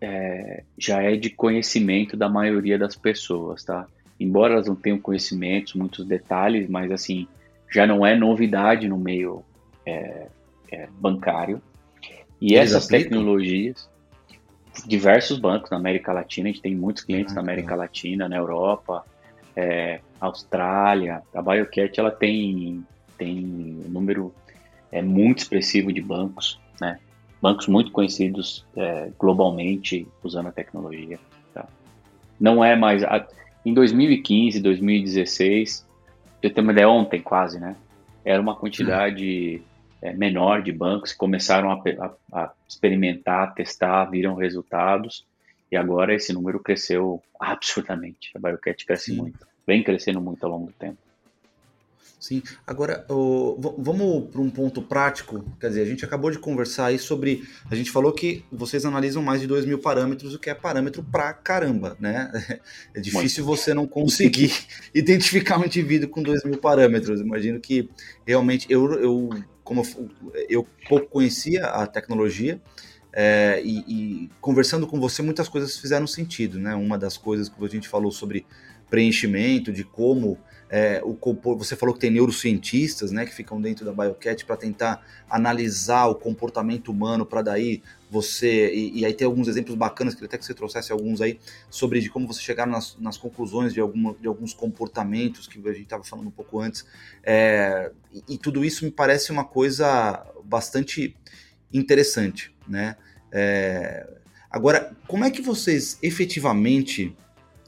é, 0.00 0.62
já 0.78 1.02
é 1.02 1.16
de 1.16 1.30
conhecimento 1.30 2.16
da 2.16 2.28
maioria 2.28 2.78
das 2.78 2.94
pessoas, 2.94 3.64
tá? 3.64 3.86
Embora 4.18 4.54
elas 4.54 4.66
não 4.66 4.76
tenham 4.76 4.98
conhecimentos, 4.98 5.74
muitos 5.74 6.04
detalhes, 6.06 6.68
mas 6.68 6.90
assim, 6.90 7.26
já 7.70 7.86
não 7.86 8.04
é 8.04 8.16
novidade 8.16 8.88
no 8.88 8.98
meio 8.98 9.44
é, 9.84 10.28
é, 10.70 10.88
bancário. 10.98 11.60
E 12.40 12.54
Eles 12.54 12.70
essas 12.70 12.84
aplicam? 12.84 13.10
tecnologias, 13.10 13.88
diversos 14.86 15.38
bancos 15.38 15.70
na 15.70 15.76
América 15.76 16.12
Latina, 16.12 16.48
a 16.48 16.52
gente 16.52 16.62
tem 16.62 16.74
muitos 16.74 17.02
clientes 17.04 17.32
ah, 17.32 17.36
na 17.36 17.42
América 17.42 17.70
tá. 17.70 17.76
Latina, 17.76 18.28
na 18.28 18.36
Europa, 18.36 19.04
é, 19.54 20.00
Austrália. 20.20 21.22
A 21.34 21.42
BioCat 21.42 21.98
ela 21.98 22.10
tem, 22.10 22.84
tem 23.16 23.44
um 23.86 23.88
número 23.88 24.34
é, 24.92 25.00
muito 25.02 25.38
expressivo 25.38 25.92
de 25.92 26.00
bancos, 26.00 26.60
né? 26.80 26.98
Bancos 27.40 27.66
muito 27.66 27.90
conhecidos 27.90 28.64
é, 28.76 29.10
globalmente 29.18 30.06
usando 30.22 30.48
a 30.48 30.52
tecnologia. 30.52 31.18
Tá? 31.52 31.66
Não 32.40 32.64
é 32.64 32.76
mais. 32.76 33.02
A, 33.04 33.26
em 33.64 33.74
2015, 33.74 34.60
2016, 34.60 35.86
eu 36.42 36.52
tenho 36.52 36.66
uma 36.66 36.72
ideia 36.72 36.88
ontem 36.88 37.20
quase, 37.20 37.58
né? 37.58 37.76
Era 38.24 38.40
uma 38.40 38.54
quantidade 38.54 39.62
é, 40.02 40.12
menor 40.12 40.62
de 40.62 40.72
bancos 40.72 41.12
que 41.12 41.18
começaram 41.18 41.70
a, 41.70 41.82
a, 42.00 42.12
a, 42.32 42.52
experimentar, 42.68 43.54
testar, 43.54 44.04
viram 44.06 44.34
resultados 44.34 45.26
e 45.70 45.76
agora 45.76 46.14
esse 46.14 46.32
número 46.32 46.60
cresceu 46.60 47.22
absurdamente. 47.38 48.30
A 48.34 48.38
BioCat 48.38 48.84
cresce 48.84 49.12
Sim. 49.12 49.16
muito, 49.16 49.46
vem 49.66 49.82
crescendo 49.82 50.20
muito 50.20 50.44
ao 50.44 50.52
longo 50.52 50.66
do 50.66 50.72
tempo. 50.72 50.98
Sim, 52.18 52.42
agora 52.66 53.04
vamos 53.08 54.30
para 54.30 54.40
um 54.40 54.48
ponto 54.48 54.80
prático. 54.80 55.44
Quer 55.60 55.68
dizer, 55.68 55.82
a 55.82 55.84
gente 55.84 56.04
acabou 56.04 56.30
de 56.30 56.38
conversar 56.38 56.86
aí 56.86 56.98
sobre. 56.98 57.46
A 57.70 57.74
gente 57.74 57.90
falou 57.90 58.10
que 58.10 58.42
vocês 58.50 58.86
analisam 58.86 59.22
mais 59.22 59.40
de 59.40 59.46
2 59.46 59.66
mil 59.66 59.78
parâmetros, 59.78 60.34
o 60.34 60.38
que 60.38 60.48
é 60.48 60.54
parâmetro 60.54 61.04
pra 61.04 61.32
caramba, 61.34 61.96
né? 62.00 62.30
É 62.94 63.00
difícil 63.00 63.44
Muito. 63.44 63.58
você 63.58 63.74
não 63.74 63.86
conseguir 63.86 64.52
identificar 64.94 65.58
um 65.58 65.64
indivíduo 65.64 66.08
com 66.08 66.22
2 66.22 66.44
mil 66.44 66.58
parâmetros. 66.58 67.20
Imagino 67.20 67.60
que 67.60 67.90
realmente 68.26 68.66
eu, 68.70 68.94
eu 68.94 69.30
como 69.62 69.82
eu 70.48 70.66
pouco 70.88 71.06
conhecia 71.08 71.66
a 71.66 71.86
tecnologia. 71.86 72.60
É, 73.18 73.62
e, 73.64 73.78
e, 73.88 74.30
conversando 74.42 74.86
com 74.86 75.00
você, 75.00 75.22
muitas 75.22 75.48
coisas 75.48 75.78
fizeram 75.78 76.06
sentido, 76.06 76.58
né? 76.58 76.74
Uma 76.74 76.98
das 76.98 77.16
coisas 77.16 77.48
que 77.48 77.64
a 77.64 77.68
gente 77.68 77.88
falou 77.88 78.12
sobre 78.12 78.46
preenchimento, 78.88 79.72
de 79.72 79.84
como 79.84 80.38
é, 80.68 81.00
o, 81.04 81.16
você 81.56 81.76
falou 81.76 81.94
que 81.94 82.00
tem 82.00 82.10
neurocientistas 82.10 83.12
né, 83.12 83.24
que 83.24 83.32
ficam 83.32 83.60
dentro 83.60 83.84
da 83.84 83.92
Biocat 83.92 84.44
para 84.44 84.56
tentar 84.56 85.04
analisar 85.30 86.06
o 86.06 86.14
comportamento 86.14 86.90
humano, 86.90 87.24
para 87.24 87.40
daí 87.42 87.82
você. 88.10 88.72
E, 88.74 89.00
e, 89.00 89.04
aí 89.04 89.14
tem 89.14 89.26
alguns 89.26 89.46
exemplos 89.46 89.76
bacanas, 89.76 90.14
queria 90.14 90.26
até 90.26 90.38
que 90.38 90.44
você 90.44 90.54
trouxesse 90.54 90.90
alguns 90.90 91.20
aí, 91.20 91.38
sobre 91.70 92.00
de 92.00 92.10
como 92.10 92.26
você 92.26 92.40
chegar 92.40 92.66
nas, 92.66 92.96
nas 92.98 93.16
conclusões 93.16 93.72
de, 93.72 93.80
alguma, 93.80 94.14
de 94.20 94.26
alguns 94.26 94.52
comportamentos 94.52 95.46
que 95.46 95.58
a 95.58 95.72
gente 95.72 95.84
estava 95.84 96.02
falando 96.02 96.26
um 96.26 96.32
pouco 96.32 96.60
antes. 96.60 96.84
É, 97.22 97.92
e, 98.12 98.34
e, 98.34 98.38
tudo 98.38 98.64
isso 98.64 98.84
me 98.84 98.90
parece 98.90 99.30
uma 99.30 99.44
coisa 99.44 100.26
bastante 100.44 101.14
interessante. 101.72 102.52
Né? 102.66 102.96
É, 103.30 104.04
agora, 104.50 104.96
como 105.06 105.24
é 105.24 105.30
que 105.30 105.42
vocês 105.42 105.98
efetivamente. 106.02 107.16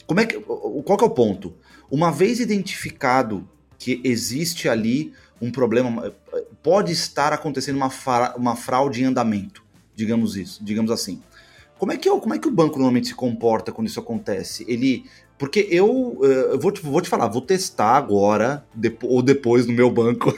Como 0.09 0.21
é 0.21 0.25
que, 0.25 0.41
qual 0.41 0.97
que 0.97 1.05
é 1.05 1.07
o 1.07 1.11
ponto? 1.11 1.55
Uma 1.91 2.11
vez 2.11 2.41
identificado 2.41 3.47
que 3.79 4.01
existe 4.03 4.67
ali 4.67 5.13
um 5.41 5.53
problema, 5.53 6.15
pode 6.63 6.93
estar 6.93 7.31
acontecendo 7.31 7.77
uma, 7.77 7.91
uma 8.35 8.57
fraude 8.57 9.03
em 9.03 9.05
andamento, 9.05 9.63
digamos 9.95 10.35
isso, 10.35 10.65
digamos 10.65 10.91
assim. 10.91 11.21
Como 11.79 11.93
é 11.93 11.99
que 11.99 12.09
como 12.09 12.33
é 12.33 12.39
que 12.39 12.49
o 12.49 12.51
banco 12.51 12.79
normalmente 12.79 13.09
se 13.09 13.15
comporta 13.15 13.71
quando 13.71 13.87
isso 13.87 14.01
acontece? 14.01 14.65
Ele 14.67 15.05
porque 15.37 15.69
eu, 15.71 16.19
eh, 16.25 16.55
eu 16.55 16.59
vou, 16.59 16.73
te, 16.73 16.81
vou 16.81 17.01
te 17.03 17.09
falar, 17.09 17.29
vou 17.29 17.43
testar 17.43 17.95
agora 17.95 18.65
ou 19.03 19.23
depois 19.23 19.67
no 19.67 19.75
meu 19.75 19.91
banco. 19.91 20.37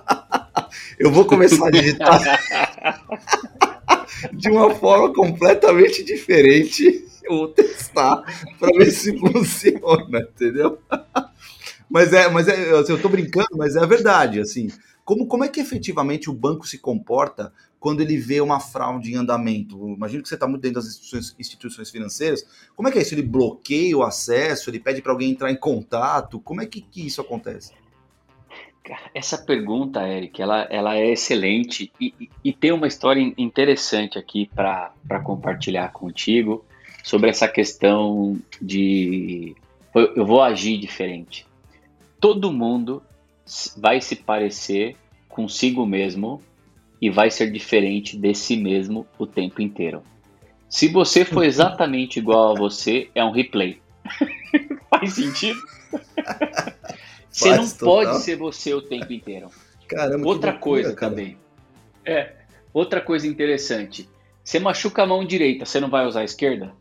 eu 1.00 1.10
vou 1.10 1.24
começar 1.24 1.66
a 1.66 1.70
digitar 1.70 2.20
de 4.32 4.50
uma 4.50 4.74
forma 4.74 5.12
completamente 5.12 6.04
diferente 6.04 7.04
eu 7.24 7.36
vou 7.36 7.48
testar 7.48 8.22
para 8.58 8.76
ver 8.76 8.90
se 8.90 9.16
funciona, 9.18 10.20
entendeu? 10.20 10.78
Mas 11.88 12.12
é, 12.12 12.28
mas 12.28 12.48
é, 12.48 12.72
eu 12.72 13.00
tô 13.00 13.08
brincando, 13.08 13.48
mas 13.56 13.76
é 13.76 13.80
a 13.80 13.86
verdade, 13.86 14.40
assim. 14.40 14.68
Como, 15.04 15.26
como 15.26 15.44
é 15.44 15.48
que 15.48 15.60
efetivamente 15.60 16.30
o 16.30 16.32
banco 16.32 16.66
se 16.66 16.78
comporta 16.78 17.52
quando 17.78 18.00
ele 18.00 18.16
vê 18.16 18.40
uma 18.40 18.60
fraude 18.60 19.12
em 19.12 19.16
andamento? 19.16 19.88
Imagino 19.88 20.22
que 20.22 20.28
você 20.28 20.34
está 20.34 20.46
muito 20.46 20.62
dentro 20.62 20.80
das 20.80 20.86
instituições, 20.86 21.34
instituições, 21.38 21.90
financeiras. 21.90 22.44
Como 22.76 22.88
é 22.88 22.92
que 22.92 22.98
é 22.98 23.02
isso? 23.02 23.14
Ele 23.14 23.22
bloqueia 23.22 23.96
o 23.96 24.02
acesso? 24.02 24.70
Ele 24.70 24.78
pede 24.78 25.02
para 25.02 25.12
alguém 25.12 25.32
entrar 25.32 25.50
em 25.50 25.56
contato? 25.56 26.40
Como 26.40 26.62
é 26.62 26.66
que, 26.66 26.80
que 26.80 27.06
isso 27.06 27.20
acontece? 27.20 27.72
Essa 29.14 29.38
pergunta, 29.38 30.06
Eric, 30.08 30.40
ela, 30.42 30.66
ela 30.70 30.96
é 30.96 31.12
excelente 31.12 31.92
e, 32.00 32.14
e, 32.20 32.30
e 32.44 32.52
tem 32.52 32.72
uma 32.72 32.86
história 32.86 33.20
interessante 33.38 34.18
aqui 34.18 34.50
para 34.54 35.20
compartilhar 35.22 35.92
contigo 35.92 36.64
sobre 37.04 37.30
essa 37.30 37.46
questão 37.46 38.38
de 38.60 39.54
eu 39.94 40.24
vou 40.24 40.42
agir 40.42 40.78
diferente. 40.78 41.46
Todo 42.20 42.52
mundo 42.52 43.02
vai 43.76 44.00
se 44.00 44.16
parecer 44.16 44.96
consigo 45.28 45.84
mesmo 45.84 46.40
e 47.00 47.10
vai 47.10 47.30
ser 47.30 47.50
diferente 47.50 48.16
de 48.16 48.34
si 48.34 48.56
mesmo 48.56 49.06
o 49.18 49.26
tempo 49.26 49.60
inteiro. 49.60 50.02
Se 50.68 50.88
você 50.88 51.24
for 51.24 51.44
exatamente 51.44 52.18
igual 52.18 52.52
a 52.52 52.58
você, 52.58 53.10
é 53.14 53.22
um 53.22 53.30
replay. 53.30 53.80
Faz 54.88 55.12
sentido? 55.14 55.60
você 57.32 57.56
não 57.56 57.68
total. 57.68 57.88
pode 57.88 58.22
ser 58.22 58.36
você 58.36 58.74
o 58.74 58.82
tempo 58.82 59.12
inteiro. 59.12 59.48
Caramba, 59.88 60.26
outra 60.26 60.50
loucura, 60.52 60.82
coisa 60.82 60.94
cara. 60.94 61.10
também. 61.10 61.38
É, 62.04 62.32
outra 62.72 63.00
coisa 63.00 63.26
interessante. 63.26 64.08
Você 64.44 64.58
machuca 64.58 65.02
a 65.02 65.06
mão 65.06 65.24
direita, 65.24 65.64
você 65.64 65.80
não 65.80 65.88
vai 65.88 66.06
usar 66.06 66.20
a 66.20 66.24
esquerda? 66.24 66.72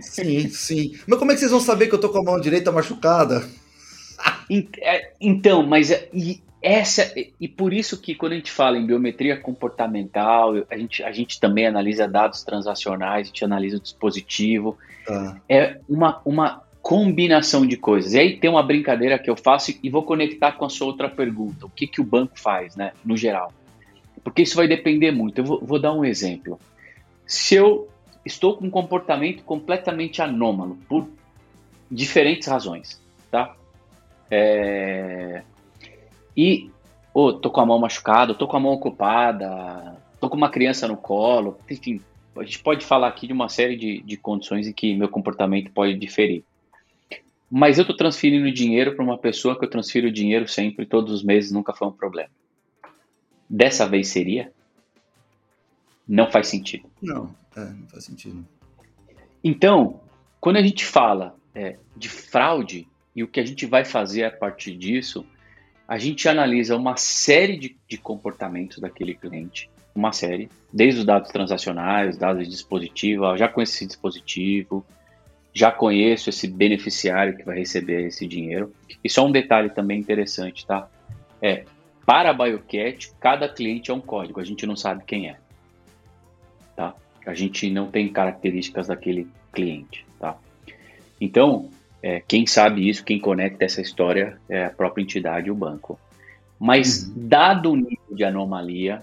Sim, 0.00 0.48
sim. 0.48 0.98
Mas 1.06 1.18
como 1.18 1.30
é 1.30 1.34
que 1.34 1.40
vocês 1.40 1.50
vão 1.50 1.60
saber 1.60 1.88
que 1.88 1.94
eu 1.94 2.00
tô 2.00 2.08
com 2.08 2.18
a 2.18 2.22
mão 2.22 2.40
direita 2.40 2.70
machucada? 2.72 3.48
É, 4.80 5.12
então, 5.20 5.66
mas 5.66 5.90
é, 5.90 6.08
e 6.12 6.40
essa 6.62 7.12
e 7.40 7.46
por 7.46 7.72
isso 7.72 8.00
que 8.00 8.14
quando 8.14 8.32
a 8.32 8.36
gente 8.36 8.50
fala 8.50 8.78
em 8.78 8.86
biometria 8.86 9.36
comportamental, 9.36 10.54
a 10.70 10.76
gente, 10.76 11.02
a 11.02 11.12
gente 11.12 11.38
também 11.38 11.66
analisa 11.66 12.08
dados 12.08 12.42
transacionais, 12.42 13.26
a 13.26 13.28
gente 13.28 13.44
analisa 13.44 13.76
o 13.76 13.80
dispositivo. 13.80 14.76
Ah. 15.08 15.36
É 15.48 15.80
uma, 15.88 16.20
uma 16.24 16.62
combinação 16.88 17.66
de 17.66 17.76
coisas. 17.76 18.14
E 18.14 18.18
aí 18.18 18.38
tem 18.38 18.48
uma 18.48 18.62
brincadeira 18.62 19.18
que 19.18 19.28
eu 19.28 19.36
faço 19.36 19.78
e 19.82 19.90
vou 19.90 20.02
conectar 20.02 20.52
com 20.52 20.64
a 20.64 20.70
sua 20.70 20.86
outra 20.86 21.06
pergunta. 21.06 21.66
O 21.66 21.68
que, 21.68 21.86
que 21.86 22.00
o 22.00 22.04
banco 22.04 22.40
faz, 22.40 22.76
né, 22.76 22.92
no 23.04 23.14
geral? 23.14 23.52
Porque 24.24 24.40
isso 24.40 24.56
vai 24.56 24.66
depender 24.66 25.10
muito. 25.10 25.36
Eu 25.36 25.44
vou, 25.44 25.60
vou 25.62 25.78
dar 25.78 25.92
um 25.92 26.02
exemplo. 26.02 26.58
Se 27.26 27.56
eu 27.56 27.90
estou 28.24 28.56
com 28.56 28.64
um 28.64 28.70
comportamento 28.70 29.44
completamente 29.44 30.22
anômalo 30.22 30.78
por 30.88 31.06
diferentes 31.90 32.48
razões, 32.48 32.98
tá? 33.30 33.54
É... 34.30 35.42
E, 36.34 36.70
oh, 37.12 37.34
tô 37.34 37.50
com 37.50 37.60
a 37.60 37.66
mão 37.66 37.78
machucada, 37.78 38.32
tô 38.32 38.48
com 38.48 38.56
a 38.56 38.60
mão 38.60 38.72
ocupada, 38.72 39.94
tô 40.18 40.30
com 40.30 40.38
uma 40.38 40.48
criança 40.48 40.88
no 40.88 40.96
colo, 40.96 41.58
enfim, 41.70 42.00
a 42.34 42.44
gente 42.44 42.60
pode 42.60 42.82
falar 42.82 43.08
aqui 43.08 43.26
de 43.26 43.34
uma 43.34 43.50
série 43.50 43.76
de, 43.76 44.00
de 44.00 44.16
condições 44.16 44.66
em 44.66 44.72
que 44.72 44.96
meu 44.96 45.10
comportamento 45.10 45.70
pode 45.70 45.92
diferir. 45.92 46.44
Mas 47.50 47.78
eu 47.78 47.82
estou 47.82 47.96
transferindo 47.96 48.52
dinheiro 48.52 48.94
para 48.94 49.04
uma 49.04 49.16
pessoa 49.16 49.58
que 49.58 49.64
eu 49.64 49.70
transfiro 49.70 50.12
dinheiro 50.12 50.46
sempre, 50.46 50.84
todos 50.84 51.12
os 51.12 51.22
meses, 51.22 51.50
nunca 51.50 51.72
foi 51.72 51.88
um 51.88 51.92
problema. 51.92 52.30
Dessa 53.48 53.88
vez 53.88 54.08
seria? 54.08 54.52
Não 56.06 56.30
faz 56.30 56.48
sentido. 56.48 56.88
Não, 57.00 57.34
é, 57.56 57.64
não 57.64 57.88
faz 57.88 58.04
sentido. 58.04 58.46
Então, 59.42 60.00
quando 60.40 60.56
a 60.56 60.62
gente 60.62 60.84
fala 60.84 61.36
é, 61.54 61.78
de 61.96 62.08
fraude 62.08 62.86
e 63.14 63.22
o 63.22 63.28
que 63.28 63.40
a 63.40 63.44
gente 63.44 63.64
vai 63.64 63.84
fazer 63.84 64.24
a 64.24 64.30
partir 64.30 64.76
disso, 64.76 65.24
a 65.86 65.96
gente 65.96 66.28
analisa 66.28 66.76
uma 66.76 66.96
série 66.96 67.56
de, 67.56 67.76
de 67.88 67.96
comportamentos 67.96 68.78
daquele 68.78 69.14
cliente, 69.14 69.70
uma 69.94 70.12
série, 70.12 70.50
desde 70.72 71.00
os 71.00 71.06
dados 71.06 71.30
transacionais, 71.30 72.18
dados 72.18 72.44
de 72.44 72.50
dispositivo, 72.50 73.36
já 73.36 73.48
conheço 73.48 73.72
esse 73.72 73.86
dispositivo, 73.86 74.84
já 75.58 75.72
conheço 75.72 76.30
esse 76.30 76.46
beneficiário 76.46 77.36
que 77.36 77.44
vai 77.44 77.58
receber 77.58 78.06
esse 78.06 78.28
dinheiro. 78.28 78.72
E 79.02 79.10
só 79.10 79.26
um 79.26 79.32
detalhe 79.32 79.68
também 79.70 79.98
interessante, 79.98 80.64
tá? 80.64 80.88
É, 81.42 81.64
para 82.06 82.30
a 82.30 82.32
BioCat, 82.32 83.12
cada 83.18 83.48
cliente 83.48 83.90
é 83.90 83.94
um 83.94 84.00
código, 84.00 84.38
a 84.38 84.44
gente 84.44 84.64
não 84.64 84.76
sabe 84.76 85.02
quem 85.04 85.28
é. 85.28 85.36
Tá? 86.76 86.94
A 87.26 87.34
gente 87.34 87.68
não 87.70 87.90
tem 87.90 88.08
características 88.08 88.86
daquele 88.86 89.26
cliente, 89.52 90.06
tá? 90.20 90.36
Então, 91.20 91.68
é, 92.00 92.20
quem 92.20 92.46
sabe 92.46 92.88
isso, 92.88 93.04
quem 93.04 93.18
conecta 93.18 93.64
essa 93.64 93.80
história 93.80 94.38
é 94.48 94.66
a 94.66 94.70
própria 94.70 95.02
entidade, 95.02 95.50
o 95.50 95.56
banco. 95.56 95.98
Mas, 96.56 97.02
uhum. 97.02 97.14
dado 97.16 97.72
o 97.72 97.76
nível 97.76 98.14
de 98.14 98.22
anomalia, 98.22 99.02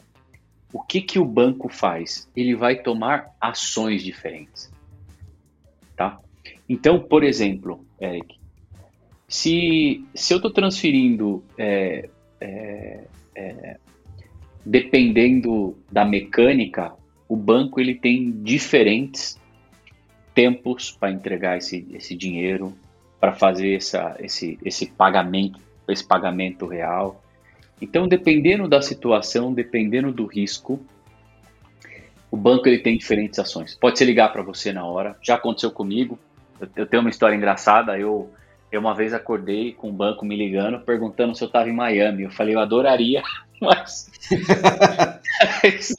o 0.71 0.81
que, 0.81 1.01
que 1.01 1.19
o 1.19 1.25
banco 1.25 1.67
faz? 1.67 2.29
Ele 2.33 2.55
vai 2.55 2.77
tomar 2.77 3.35
ações 3.41 4.01
diferentes. 4.01 4.71
Tá? 5.97 6.19
Então, 6.67 6.99
por 6.99 7.23
exemplo, 7.23 7.85
Eric, 7.99 8.37
se, 9.27 10.03
se 10.13 10.33
eu 10.33 10.37
estou 10.37 10.51
transferindo 10.51 11.43
é, 11.57 12.09
é, 12.39 13.03
é, 13.35 13.77
dependendo 14.65 15.77
da 15.91 16.03
mecânica, 16.03 16.93
o 17.27 17.35
banco 17.35 17.79
ele 17.79 17.95
tem 17.95 18.31
diferentes 18.43 19.39
tempos 20.33 20.91
para 20.91 21.11
entregar 21.11 21.57
esse, 21.57 21.87
esse 21.93 22.15
dinheiro, 22.15 22.75
para 23.19 23.33
fazer 23.33 23.75
essa, 23.75 24.15
esse, 24.19 24.59
esse 24.63 24.87
pagamento, 24.87 25.59
esse 25.87 26.05
pagamento 26.05 26.65
real. 26.65 27.23
Então, 27.81 28.07
dependendo 28.07 28.67
da 28.67 28.81
situação, 28.81 29.53
dependendo 29.53 30.11
do 30.11 30.25
risco, 30.25 30.79
o 32.29 32.37
banco 32.37 32.67
ele 32.67 32.79
tem 32.79 32.97
diferentes 32.97 33.39
ações. 33.39 33.75
Pode 33.75 33.97
ser 33.97 34.05
ligar 34.05 34.31
para 34.31 34.43
você 34.43 34.73
na 34.73 34.85
hora. 34.85 35.15
Já 35.21 35.35
aconteceu 35.35 35.71
comigo. 35.71 36.19
Eu, 36.59 36.67
eu 36.75 36.85
tenho 36.85 37.01
uma 37.01 37.09
história 37.09 37.35
engraçada. 37.35 37.97
Eu, 37.97 38.31
eu 38.71 38.79
uma 38.79 38.93
vez 38.93 39.13
acordei 39.13 39.73
com 39.73 39.89
o 39.89 39.93
banco 39.93 40.25
me 40.25 40.35
ligando, 40.35 40.79
perguntando 40.79 41.35
se 41.35 41.43
eu 41.43 41.47
estava 41.47 41.69
em 41.69 41.73
Miami. 41.73 42.23
Eu 42.23 42.31
falei, 42.31 42.55
eu 42.55 42.59
adoraria, 42.59 43.21
mas. 43.61 44.11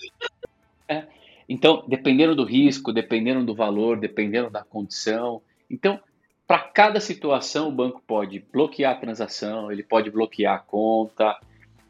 é. 0.88 1.04
Então, 1.48 1.84
dependendo 1.86 2.34
do 2.34 2.44
risco, 2.44 2.92
dependendo 2.92 3.44
do 3.44 3.54
valor, 3.54 3.98
dependendo 3.98 4.50
da 4.50 4.64
condição. 4.64 5.40
Então, 5.70 6.00
para 6.46 6.58
cada 6.58 7.00
situação, 7.00 7.68
o 7.68 7.72
banco 7.72 8.02
pode 8.06 8.44
bloquear 8.52 8.92
a 8.92 8.98
transação, 8.98 9.70
ele 9.70 9.82
pode 9.82 10.10
bloquear 10.10 10.54
a 10.54 10.58
conta, 10.58 11.36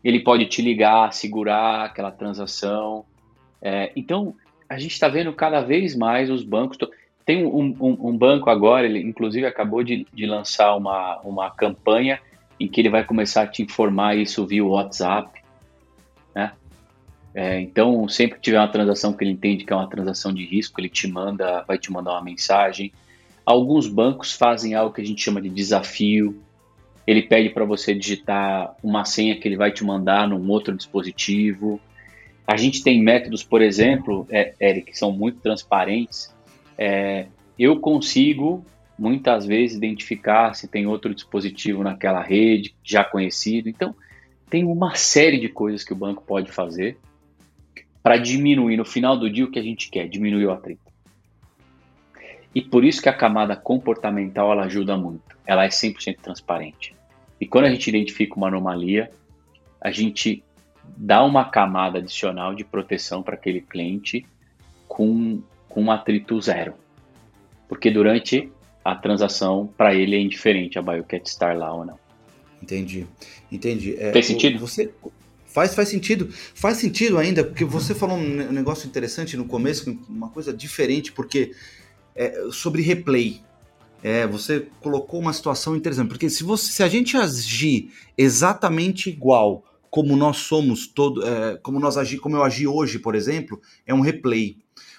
ele 0.02 0.20
pode 0.20 0.46
te 0.46 0.62
ligar, 0.62 1.12
segurar 1.12 1.84
aquela 1.84 2.10
transação. 2.10 3.04
É, 3.60 3.92
então, 3.96 4.34
a 4.68 4.78
gente 4.78 4.92
está 4.92 5.08
vendo 5.08 5.32
cada 5.32 5.60
vez 5.60 5.94
mais 5.94 6.30
os 6.30 6.42
bancos. 6.42 6.78
Tem 7.26 7.44
um, 7.44 7.76
um, 7.80 8.08
um, 8.08 8.16
banco 8.16 8.48
agora, 8.48 8.86
ele 8.86 9.00
inclusive 9.00 9.44
acabou 9.44 9.82
de, 9.82 10.06
de 10.14 10.26
lançar 10.26 10.76
uma, 10.76 11.18
uma 11.22 11.50
campanha 11.50 12.20
em 12.58 12.68
que 12.68 12.80
ele 12.80 12.88
vai 12.88 13.02
começar 13.02 13.42
a 13.42 13.46
te 13.48 13.64
informar 13.64 14.16
isso 14.16 14.46
via 14.46 14.64
WhatsApp. 14.64 15.42
Né? 16.32 16.52
É, 17.34 17.60
então, 17.60 18.08
sempre 18.08 18.36
que 18.36 18.42
tiver 18.42 18.60
uma 18.60 18.68
transação 18.68 19.12
que 19.12 19.24
ele 19.24 19.32
entende 19.32 19.64
que 19.64 19.72
é 19.72 19.76
uma 19.76 19.90
transação 19.90 20.32
de 20.32 20.46
risco, 20.46 20.80
ele 20.80 20.88
te 20.88 21.08
manda, 21.08 21.64
vai 21.66 21.76
te 21.76 21.90
mandar 21.90 22.12
uma 22.12 22.22
mensagem. 22.22 22.92
Alguns 23.44 23.88
bancos 23.88 24.32
fazem 24.32 24.74
algo 24.76 24.94
que 24.94 25.00
a 25.00 25.04
gente 25.04 25.20
chama 25.20 25.42
de 25.42 25.48
desafio. 25.48 26.40
Ele 27.04 27.22
pede 27.22 27.50
para 27.50 27.64
você 27.64 27.92
digitar 27.92 28.76
uma 28.84 29.04
senha 29.04 29.34
que 29.34 29.48
ele 29.48 29.56
vai 29.56 29.72
te 29.72 29.82
mandar 29.82 30.28
num 30.28 30.48
outro 30.48 30.76
dispositivo. 30.76 31.80
A 32.46 32.56
gente 32.56 32.84
tem 32.84 33.02
métodos, 33.02 33.42
por 33.42 33.60
exemplo, 33.60 34.28
é, 34.30 34.54
Eric, 34.60 34.92
que 34.92 34.98
são 34.98 35.10
muito 35.10 35.40
transparentes. 35.40 36.35
É, 36.78 37.26
eu 37.58 37.80
consigo 37.80 38.64
muitas 38.98 39.44
vezes 39.46 39.76
identificar 39.76 40.54
se 40.54 40.68
tem 40.68 40.86
outro 40.86 41.14
dispositivo 41.14 41.82
naquela 41.82 42.22
rede 42.22 42.74
já 42.82 43.04
conhecido. 43.04 43.68
Então, 43.68 43.94
tem 44.48 44.64
uma 44.64 44.94
série 44.94 45.38
de 45.38 45.48
coisas 45.48 45.84
que 45.84 45.92
o 45.92 45.96
banco 45.96 46.22
pode 46.24 46.50
fazer 46.50 46.98
para 48.02 48.16
diminuir 48.16 48.76
no 48.76 48.84
final 48.84 49.18
do 49.18 49.28
dia 49.28 49.44
o 49.44 49.50
que 49.50 49.58
a 49.58 49.62
gente 49.62 49.90
quer, 49.90 50.08
diminuir 50.08 50.46
o 50.46 50.52
atrito. 50.52 50.80
E 52.54 52.62
por 52.62 52.84
isso 52.84 53.02
que 53.02 53.08
a 53.08 53.12
camada 53.12 53.54
comportamental 53.54 54.52
ela 54.52 54.64
ajuda 54.64 54.96
muito. 54.96 55.36
Ela 55.46 55.64
é 55.64 55.68
100% 55.68 56.18
transparente. 56.20 56.94
E 57.40 57.46
quando 57.46 57.66
a 57.66 57.70
gente 57.70 57.88
identifica 57.88 58.34
uma 58.36 58.48
anomalia, 58.48 59.10
a 59.80 59.90
gente 59.90 60.42
dá 60.96 61.22
uma 61.22 61.44
camada 61.44 61.98
adicional 61.98 62.54
de 62.54 62.64
proteção 62.64 63.22
para 63.22 63.34
aquele 63.34 63.60
cliente 63.60 64.24
com, 64.88 65.42
com 65.76 65.82
um 65.82 65.90
atrito 65.90 66.40
zero. 66.40 66.72
Porque 67.68 67.90
durante 67.90 68.50
a 68.82 68.94
transação, 68.94 69.68
para 69.76 69.94
ele 69.94 70.16
é 70.16 70.18
indiferente 70.18 70.78
a 70.78 70.82
BioCat 70.82 71.28
estar 71.28 71.54
lá 71.54 71.70
ou 71.74 71.84
não. 71.84 71.98
Entendi. 72.62 73.06
Entendi. 73.52 73.94
É, 73.98 74.10
Fez 74.10 74.24
sentido? 74.24 74.58
Você, 74.58 74.90
Faz, 75.44 75.74
faz 75.74 75.90
sentido. 75.90 76.30
Faz 76.54 76.78
sentido 76.78 77.18
ainda, 77.18 77.44
porque 77.44 77.62
você 77.62 77.94
falou 77.94 78.16
um 78.16 78.52
negócio 78.52 78.86
interessante 78.86 79.36
no 79.36 79.44
começo, 79.44 79.98
uma 80.08 80.30
coisa 80.30 80.50
diferente, 80.50 81.12
porque 81.12 81.52
é, 82.14 82.46
sobre 82.50 82.80
replay. 82.80 83.42
É, 84.02 84.26
você 84.26 84.68
colocou 84.80 85.20
uma 85.20 85.32
situação 85.34 85.76
interessante, 85.76 86.08
porque 86.08 86.30
se, 86.30 86.42
você, 86.42 86.72
se 86.72 86.82
a 86.82 86.88
gente 86.88 87.18
agir 87.18 87.90
exatamente 88.16 89.10
igual 89.10 89.62
como 89.90 90.16
nós 90.16 90.38
somos 90.38 90.86
todo, 90.86 91.26
é, 91.26 91.58
como 91.58 91.78
nós 91.78 91.98
agi, 91.98 92.16
como 92.16 92.36
eu 92.36 92.42
agi 92.42 92.66
hoje, 92.66 92.98
por 92.98 93.14
exemplo, 93.14 93.60
é 93.86 93.92
um 93.92 94.00
replay. 94.00 94.58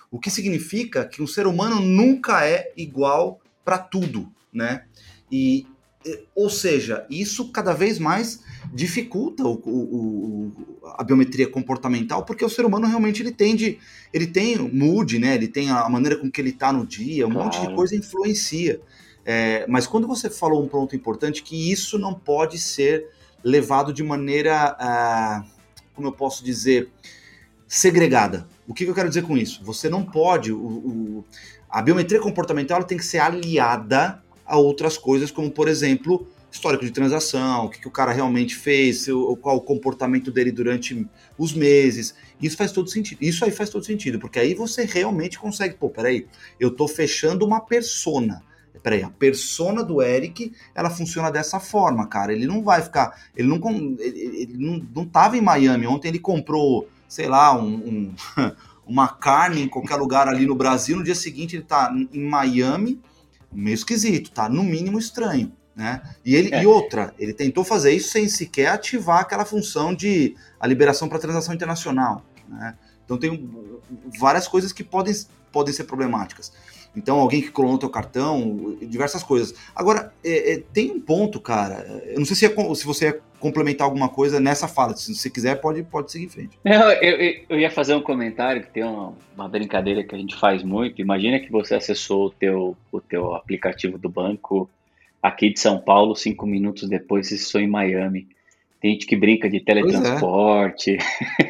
O 0.10 0.20
que 0.20 0.30
significa 0.30 1.06
que 1.06 1.22
um 1.22 1.28
ser 1.28 1.48
humano 1.48 1.80
nunca 1.80 2.46
é 2.46 2.72
igual 2.78 3.40
para 3.64 3.78
tudo, 3.78 4.32
né? 4.54 4.86
E, 5.32 5.68
ou 6.34 6.50
seja, 6.50 7.06
isso 7.10 7.52
cada 7.52 7.74
vez 7.74 8.00
mais 8.00 8.42
dificulta 8.74 9.44
o, 9.44 9.56
o, 9.66 10.52
o, 10.82 10.92
a 10.96 11.04
biometria 11.04 11.50
comportamental, 11.50 12.24
porque 12.24 12.46
o 12.46 12.50
ser 12.50 12.66
humano 12.66 12.88
realmente 12.88 13.22
ele 13.22 13.32
tende, 13.32 13.80
ele 14.14 14.28
tem 14.28 14.58
o 14.58 14.74
mood, 14.74 15.20
né? 15.20 15.36
Ele 15.36 15.48
tem 15.48 15.70
a 15.70 15.90
maneira 15.90 16.18
com 16.18 16.32
que 16.32 16.40
ele 16.40 16.52
está 16.52 16.72
no 16.72 16.86
dia, 16.86 17.28
um 17.28 17.32
claro. 17.32 17.46
monte 17.46 17.62
de 17.62 17.76
coisa 17.76 17.96
influencia. 17.96 18.80
É, 19.26 19.66
mas 19.68 19.86
quando 19.86 20.08
você 20.08 20.30
falou 20.30 20.64
um 20.64 20.70
ponto 20.70 20.96
importante, 20.96 21.44
que 21.44 21.70
isso 21.70 22.00
não 22.00 22.14
pode 22.14 22.58
ser 22.58 23.10
levado 23.44 23.92
de 23.92 24.02
maneira, 24.02 24.76
ah, 24.80 25.44
como 25.94 26.08
eu 26.08 26.14
posso 26.14 26.44
dizer, 26.44 26.90
segregada. 27.68 28.48
O 28.68 28.74
que, 28.74 28.84
que, 28.84 28.92
eu 28.92 28.96
quero 28.96 29.08
dizer 29.08 29.24
com 29.24 29.38
isso? 29.38 29.64
Você 29.64 29.90
não 29.90 30.04
pode, 30.04 30.52
o, 30.52 31.24
a 31.70 31.82
biometria 31.82 32.20
comportamental 32.20 32.84
tem 32.84 32.98
que 32.98 33.06
ser 33.06 33.20
aliada 33.20 34.22
a 34.46 34.58
outras 34.58 34.98
coisas, 34.98 35.32
como 35.32 35.50
por 35.50 35.68
exemplo 35.68 36.28
histórico 36.52 36.86
de 36.86 36.92
transação, 36.92 37.66
o 37.66 37.70
que, 37.70 37.80
que 37.80 37.88
o 37.88 37.92
cara 37.92 38.12
realmente 38.12 38.56
fez, 38.56 39.06
qual 39.42 39.58
o 39.58 39.62
comportamento 39.62 40.32
dele 40.32 40.52
durante 40.52 41.08
os 41.38 41.54
meses. 41.54 42.16
Isso 42.42 42.58
faz 42.58 42.72
todo 42.72 42.90
sentido. 42.90 43.20
Isso 43.22 43.46
aí 43.46 43.52
faz 43.52 43.70
todo 43.70 43.86
sentido, 43.86 44.20
porque 44.20 44.40
aí 44.40 44.54
você 44.54 44.86
realmente 44.86 45.38
consegue, 45.38 45.76
pô, 45.76 45.90
peraí, 45.90 46.26
eu 46.60 46.72
tô 46.72 46.88
fechando 46.88 47.46
uma 47.46 47.60
persona. 47.60 48.42
Peraí, 48.82 49.04
a 49.04 49.10
persona 49.10 49.84
do 49.84 50.02
Eric, 50.02 50.54
ela 50.74 50.90
funciona 50.90 51.30
dessa 51.30 51.60
forma, 51.60 52.08
cara. 52.08 52.32
Ele 52.32 52.48
não 52.48 52.64
vai 52.64 52.82
ficar. 52.82 53.20
Ele 53.36 53.48
não, 53.48 53.60
ele, 54.00 54.20
ele 54.42 54.54
não, 54.58 54.88
não 54.96 55.06
tava 55.06 55.36
em 55.36 55.42
Miami. 55.42 55.86
Ontem 55.88 56.08
ele 56.08 56.20
comprou, 56.20 56.88
sei 57.08 57.28
lá, 57.28 57.58
um, 57.58 57.76
um 57.76 58.16
uma 58.88 59.08
carne 59.08 59.64
em 59.64 59.68
qualquer 59.68 59.96
lugar 59.96 60.28
ali 60.28 60.46
no 60.46 60.56
Brasil. 60.56 60.98
No 60.98 61.04
dia 61.04 61.16
seguinte 61.16 61.56
ele 61.56 61.64
tá 61.64 61.94
em 62.14 62.24
Miami 62.24 63.02
meio 63.52 63.76
esquisito, 63.76 64.32
tá? 64.32 64.48
No 64.48 64.64
mínimo 64.64 64.98
estranho. 65.00 65.52
Né? 65.76 66.02
E, 66.26 66.36
ele, 66.36 66.54
é. 66.54 66.64
e 66.64 66.66
outra, 66.66 67.14
ele 67.20 67.34
tentou 67.34 67.64
fazer 67.64 67.92
isso 67.92 68.10
sem 68.10 68.28
sequer 68.28 68.70
ativar 68.70 69.20
aquela 69.20 69.46
função 69.46 69.94
de 69.94 70.36
a 70.60 70.66
liberação 70.66 71.08
para 71.08 71.20
transação 71.20 71.54
internacional. 71.54 72.26
Né? 72.50 72.76
Então 73.06 73.16
tem 73.16 73.48
várias 74.20 74.48
coisas 74.48 74.74
que 74.74 74.84
podem, 74.84 75.14
podem 75.52 75.72
ser 75.72 75.84
problemáticas. 75.84 76.52
Então, 76.96 77.20
alguém 77.20 77.44
que 77.44 77.52
clonou 77.52 77.78
teu 77.78 77.92
cartão, 77.92 78.76
diversas 78.82 79.22
coisas. 79.22 79.54
Agora, 79.76 80.12
é, 80.24 80.54
é, 80.54 80.64
tem 80.74 80.92
um 80.92 81.00
ponto, 81.00 81.40
cara. 81.40 82.04
Eu 82.08 82.18
não 82.18 82.26
sei 82.26 82.36
se, 82.36 82.46
é, 82.48 82.76
se 82.76 82.86
você 82.86 83.06
ia 83.06 83.22
complementar 83.40 83.86
alguma 83.86 84.10
coisa 84.10 84.40
nessa 84.40 84.68
fala. 84.68 84.96
Se 84.96 85.14
você 85.14 85.30
quiser, 85.30 85.56
pode, 85.62 85.84
pode 85.84 86.12
seguir 86.12 86.26
em 86.26 86.30
frente. 86.30 86.60
Não, 86.66 86.92
eu, 86.92 87.44
eu 87.50 87.60
ia 87.60 87.70
fazer 87.70 87.96
um 87.96 88.02
comentário 88.02 88.62
que 88.62 88.70
tem 88.70 88.84
uma, 88.84 89.14
uma, 89.36 89.48
brincadeira 89.48 90.04
que 90.04 90.16
a 90.16 90.18
gente 90.18 90.36
faz 90.36 90.64
muito. 90.64 91.02
Imagina 91.02 91.40
que 91.40 91.52
você 91.52 91.76
acessou 91.76 92.28
o 92.28 92.30
teu, 92.30 92.76
o 92.92 93.00
teu 93.00 93.36
aplicativo 93.36 93.98
do 93.98 94.10
banco 94.10 94.70
aqui 95.22 95.52
de 95.52 95.60
São 95.60 95.80
Paulo, 95.80 96.16
cinco 96.16 96.46
minutos 96.46 96.88
depois 96.88 97.28
você 97.28 97.36
acessou 97.36 97.62
em 97.62 97.68
Miami. 97.68 98.28
Tem 98.80 98.92
gente 98.92 99.08
que 99.08 99.16
brinca 99.16 99.50
de 99.50 99.60
teletransporte. 99.60 100.98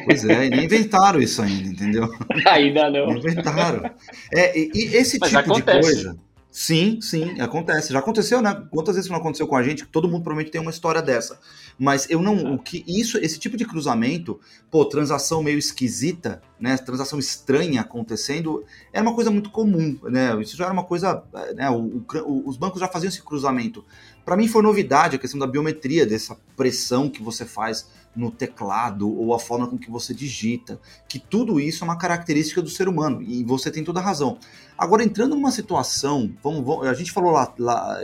Pois 0.06 0.24
é, 0.24 0.46
e 0.46 0.50
nem 0.50 0.64
inventaram 0.66 1.20
isso 1.20 1.42
ainda, 1.42 1.68
entendeu? 1.68 2.08
ainda 2.46 2.90
não. 2.90 3.06
não 3.08 3.18
inventaram. 3.18 3.90
É, 4.32 4.58
e, 4.58 4.70
e 4.74 4.96
esse 4.96 5.18
Mas 5.20 5.30
tipo 5.30 5.40
acontece. 5.40 5.78
de 5.78 6.04
coisa. 6.04 6.27
Sim, 6.50 6.98
sim, 7.00 7.40
acontece. 7.40 7.92
Já 7.92 7.98
aconteceu, 7.98 8.40
né? 8.40 8.66
Quantas 8.70 8.94
vezes 8.94 9.10
não 9.10 9.18
aconteceu 9.18 9.46
com 9.46 9.54
a 9.54 9.62
gente? 9.62 9.86
Todo 9.86 10.08
mundo 10.08 10.22
provavelmente 10.22 10.50
tem 10.50 10.60
uma 10.60 10.70
história 10.70 11.02
dessa. 11.02 11.38
Mas 11.78 12.08
eu 12.08 12.22
não. 12.22 12.54
O 12.54 12.58
que 12.58 12.82
isso, 12.88 13.18
esse 13.18 13.38
tipo 13.38 13.56
de 13.56 13.66
cruzamento, 13.66 14.40
pô, 14.70 14.84
transação 14.84 15.42
meio 15.42 15.58
esquisita, 15.58 16.42
né? 16.58 16.76
Transação 16.78 17.18
estranha 17.18 17.82
acontecendo, 17.82 18.64
é 18.92 19.00
uma 19.00 19.14
coisa 19.14 19.30
muito 19.30 19.50
comum, 19.50 19.98
né? 20.04 20.40
Isso 20.40 20.56
já 20.56 20.64
era 20.64 20.72
uma 20.72 20.84
coisa. 20.84 21.22
Né? 21.54 21.68
O, 21.70 22.02
o, 22.24 22.48
os 22.48 22.56
bancos 22.56 22.80
já 22.80 22.88
faziam 22.88 23.08
esse 23.08 23.22
cruzamento. 23.22 23.84
Para 24.28 24.36
mim 24.36 24.46
foi 24.46 24.60
novidade 24.60 25.16
a 25.16 25.18
questão 25.18 25.40
da 25.40 25.46
biometria, 25.46 26.04
dessa 26.04 26.36
pressão 26.54 27.08
que 27.08 27.22
você 27.22 27.46
faz 27.46 27.88
no 28.14 28.30
teclado 28.30 29.10
ou 29.10 29.32
a 29.32 29.38
forma 29.38 29.66
com 29.66 29.78
que 29.78 29.90
você 29.90 30.12
digita, 30.12 30.78
que 31.08 31.18
tudo 31.18 31.58
isso 31.58 31.82
é 31.82 31.86
uma 31.86 31.96
característica 31.96 32.60
do 32.60 32.68
ser 32.68 32.88
humano 32.88 33.22
e 33.22 33.42
você 33.42 33.70
tem 33.70 33.82
toda 33.82 34.00
a 34.00 34.02
razão. 34.02 34.36
Agora 34.76 35.02
entrando 35.02 35.34
numa 35.34 35.50
situação, 35.50 36.30
vamos, 36.42 36.62
vamos 36.62 36.86
a 36.86 36.92
gente 36.92 37.10
falou 37.10 37.30
lá, 37.30 37.54
lá 37.58 37.98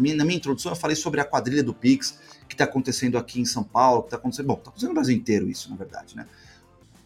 minha, 0.00 0.16
na 0.16 0.24
minha 0.24 0.38
introdução 0.38 0.72
eu 0.72 0.76
falei 0.76 0.96
sobre 0.96 1.20
a 1.20 1.26
quadrilha 1.26 1.62
do 1.62 1.74
Pix 1.74 2.18
que 2.48 2.54
está 2.54 2.64
acontecendo 2.64 3.18
aqui 3.18 3.38
em 3.38 3.44
São 3.44 3.62
Paulo, 3.62 4.00
que 4.00 4.06
está 4.06 4.16
acontecendo, 4.16 4.46
bom, 4.46 4.54
está 4.54 4.70
acontecendo 4.70 4.88
no 4.88 4.94
Brasil 4.94 5.14
inteiro 5.14 5.46
isso, 5.46 5.68
na 5.68 5.76
verdade, 5.76 6.16
né? 6.16 6.26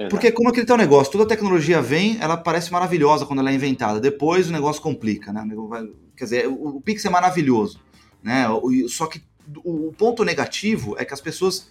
Porque 0.09 0.31
como 0.31 0.49
aquele 0.49 0.65
teu 0.65 0.77
negócio, 0.77 1.11
toda 1.11 1.25
a 1.25 1.27
tecnologia 1.27 1.83
vem, 1.83 2.19
ela 2.21 2.37
parece 2.37 2.71
maravilhosa 2.71 3.27
quando 3.27 3.41
ela 3.41 3.51
é 3.51 3.55
inventada. 3.55 3.99
Depois 3.99 4.49
o 4.49 4.53
negócio 4.53 4.81
complica, 4.81 5.33
né? 5.33 5.45
Quer 6.17 6.25
dizer, 6.25 6.47
o, 6.47 6.77
o 6.77 6.81
Pix 6.81 7.05
é 7.05 7.11
maravilhoso 7.11 7.90
né? 8.23 8.47
Só 8.89 9.07
que 9.07 9.23
o 9.65 9.93
ponto 9.97 10.25
negativo 10.25 10.97
é 10.99 11.05
que 11.05 11.15
as 11.15 11.21
pessoas. 11.21 11.71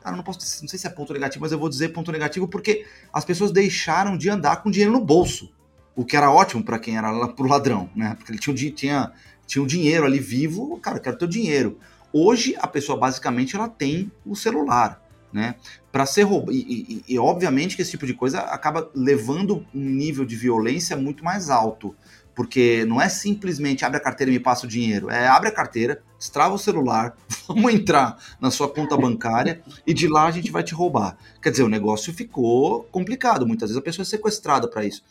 Cara, 0.00 0.16
não 0.16 0.22
posso 0.22 0.38
não 0.62 0.68
sei 0.68 0.78
se 0.78 0.86
é 0.86 0.90
ponto 0.90 1.12
negativo, 1.12 1.42
mas 1.42 1.52
eu 1.52 1.58
vou 1.58 1.68
dizer 1.68 1.88
ponto 1.88 2.12
negativo 2.12 2.46
porque 2.46 2.86
as 3.12 3.24
pessoas 3.24 3.50
deixaram 3.50 4.16
de 4.16 4.30
andar 4.30 4.62
com 4.62 4.70
dinheiro 4.70 4.92
no 4.92 5.04
bolso. 5.04 5.52
O 5.94 6.04
que 6.04 6.16
era 6.16 6.30
ótimo 6.30 6.62
para 6.62 6.78
quem 6.78 6.96
era 6.96 7.28
pro 7.28 7.48
ladrão, 7.48 7.90
né? 7.94 8.14
Porque 8.14 8.30
ele 8.30 8.38
tinha, 8.38 8.72
tinha, 8.72 9.12
tinha 9.46 9.62
um 9.62 9.66
dinheiro 9.66 10.04
ali 10.04 10.20
vivo, 10.20 10.78
cara, 10.78 10.98
eu 10.98 11.02
quero 11.02 11.18
teu 11.18 11.26
dinheiro. 11.26 11.78
Hoje 12.12 12.54
a 12.58 12.66
pessoa 12.66 12.96
basicamente 12.96 13.56
ela 13.56 13.68
tem 13.68 14.10
o 14.24 14.36
celular, 14.36 15.02
né? 15.32 15.56
Para 15.90 16.06
ser 16.06 16.22
roubado. 16.22 16.52
E, 16.52 17.02
e, 17.06 17.14
e, 17.14 17.18
obviamente 17.18 17.76
que 17.76 17.82
esse 17.82 17.90
tipo 17.90 18.06
de 18.06 18.14
coisa 18.14 18.40
acaba 18.40 18.90
levando 18.94 19.66
um 19.74 19.84
nível 19.84 20.24
de 20.24 20.36
violência 20.36 20.96
muito 20.96 21.24
mais 21.24 21.50
alto. 21.50 21.94
Porque 22.38 22.84
não 22.84 23.02
é 23.02 23.08
simplesmente 23.08 23.84
abre 23.84 23.96
a 23.96 24.00
carteira 24.00 24.30
e 24.30 24.34
me 24.34 24.38
passa 24.38 24.64
o 24.64 24.68
dinheiro. 24.68 25.10
É 25.10 25.26
abre 25.26 25.48
a 25.48 25.52
carteira, 25.52 26.00
destrava 26.16 26.54
o 26.54 26.58
celular, 26.58 27.16
vamos 27.48 27.74
entrar 27.74 28.16
na 28.40 28.48
sua 28.48 28.72
conta 28.72 28.96
bancária 28.96 29.60
e 29.84 29.92
de 29.92 30.06
lá 30.06 30.26
a 30.26 30.30
gente 30.30 30.52
vai 30.52 30.62
te 30.62 30.72
roubar. 30.72 31.18
Quer 31.42 31.50
dizer, 31.50 31.64
o 31.64 31.68
negócio 31.68 32.14
ficou 32.14 32.84
complicado. 32.92 33.44
Muitas 33.44 33.70
vezes 33.70 33.80
a 33.80 33.84
pessoa 33.84 34.04
é 34.04 34.06
sequestrada 34.06 34.68
para 34.68 34.84
isso. 34.84 35.02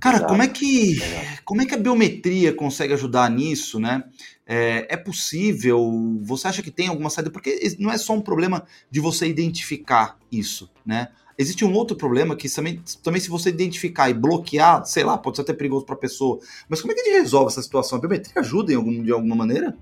Cara, 0.00 0.16
Exato. 0.16 0.32
como 0.32 0.42
é 0.42 0.48
que 0.48 0.96
como 1.44 1.62
é 1.62 1.66
que 1.66 1.74
a 1.76 1.78
biometria 1.78 2.52
consegue 2.52 2.94
ajudar 2.94 3.30
nisso, 3.30 3.78
né? 3.78 4.02
É, 4.44 4.88
é, 4.94 4.96
possível? 4.96 6.18
Você 6.22 6.48
acha 6.48 6.64
que 6.64 6.72
tem 6.72 6.88
alguma 6.88 7.10
saída? 7.10 7.30
Porque 7.30 7.76
não 7.78 7.92
é 7.92 7.96
só 7.96 8.12
um 8.12 8.20
problema 8.20 8.66
de 8.90 8.98
você 8.98 9.28
identificar 9.28 10.18
isso, 10.32 10.68
né? 10.84 11.10
Existe 11.42 11.64
um 11.64 11.74
outro 11.74 11.96
problema 11.96 12.36
que 12.36 12.48
também, 12.48 12.80
também 13.02 13.20
se 13.20 13.28
você 13.28 13.48
identificar 13.48 14.08
e 14.08 14.14
bloquear, 14.14 14.86
sei 14.86 15.02
lá, 15.02 15.18
pode 15.18 15.36
ser 15.36 15.42
até 15.42 15.52
perigoso 15.52 15.84
para 15.84 15.96
a 15.96 15.98
pessoa. 15.98 16.38
Mas 16.68 16.80
como 16.80 16.92
é 16.92 16.94
que 16.94 17.00
a 17.00 17.04
gente 17.04 17.20
resolve 17.20 17.48
essa 17.48 17.60
situação? 17.60 17.98
A 17.98 18.00
biometria 18.00 18.40
ajuda 18.40 18.74
algum, 18.76 19.02
de 19.02 19.10
alguma 19.10 19.34
maneira? 19.34 19.76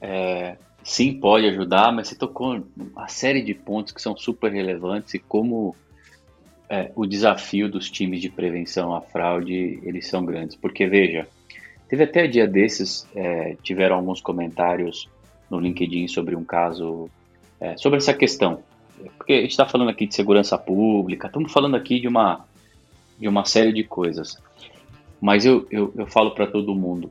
É, 0.00 0.56
sim, 0.84 1.14
pode 1.14 1.46
ajudar, 1.46 1.92
mas 1.92 2.06
você 2.06 2.14
tocou 2.14 2.62
uma 2.76 3.08
série 3.08 3.42
de 3.42 3.52
pontos 3.52 3.92
que 3.92 4.00
são 4.00 4.16
super 4.16 4.52
relevantes 4.52 5.14
e 5.14 5.18
como 5.18 5.74
é, 6.68 6.92
o 6.94 7.04
desafio 7.04 7.68
dos 7.68 7.90
times 7.90 8.20
de 8.20 8.28
prevenção 8.28 8.94
à 8.94 9.00
fraude, 9.00 9.80
eles 9.82 10.06
são 10.06 10.24
grandes. 10.24 10.54
Porque, 10.54 10.86
veja, 10.86 11.26
teve 11.88 12.04
até 12.04 12.28
dia 12.28 12.46
desses, 12.46 13.08
é, 13.12 13.56
tiveram 13.62 13.96
alguns 13.96 14.20
comentários 14.20 15.08
no 15.50 15.58
LinkedIn 15.58 16.06
sobre 16.06 16.36
um 16.36 16.44
caso, 16.44 17.10
é, 17.60 17.76
sobre 17.76 17.98
essa 17.98 18.14
questão 18.14 18.62
porque 19.16 19.32
a 19.32 19.40
gente 19.40 19.50
está 19.50 19.66
falando 19.66 19.90
aqui 19.90 20.06
de 20.06 20.14
segurança 20.14 20.56
pública, 20.56 21.26
estamos 21.26 21.52
falando 21.52 21.76
aqui 21.76 22.00
de 22.00 22.08
uma, 22.08 22.44
de 23.18 23.28
uma 23.28 23.44
série 23.44 23.72
de 23.72 23.84
coisas. 23.84 24.40
Mas 25.20 25.44
eu, 25.44 25.66
eu, 25.70 25.92
eu 25.96 26.06
falo 26.06 26.32
para 26.32 26.46
todo 26.46 26.74
mundo 26.74 27.10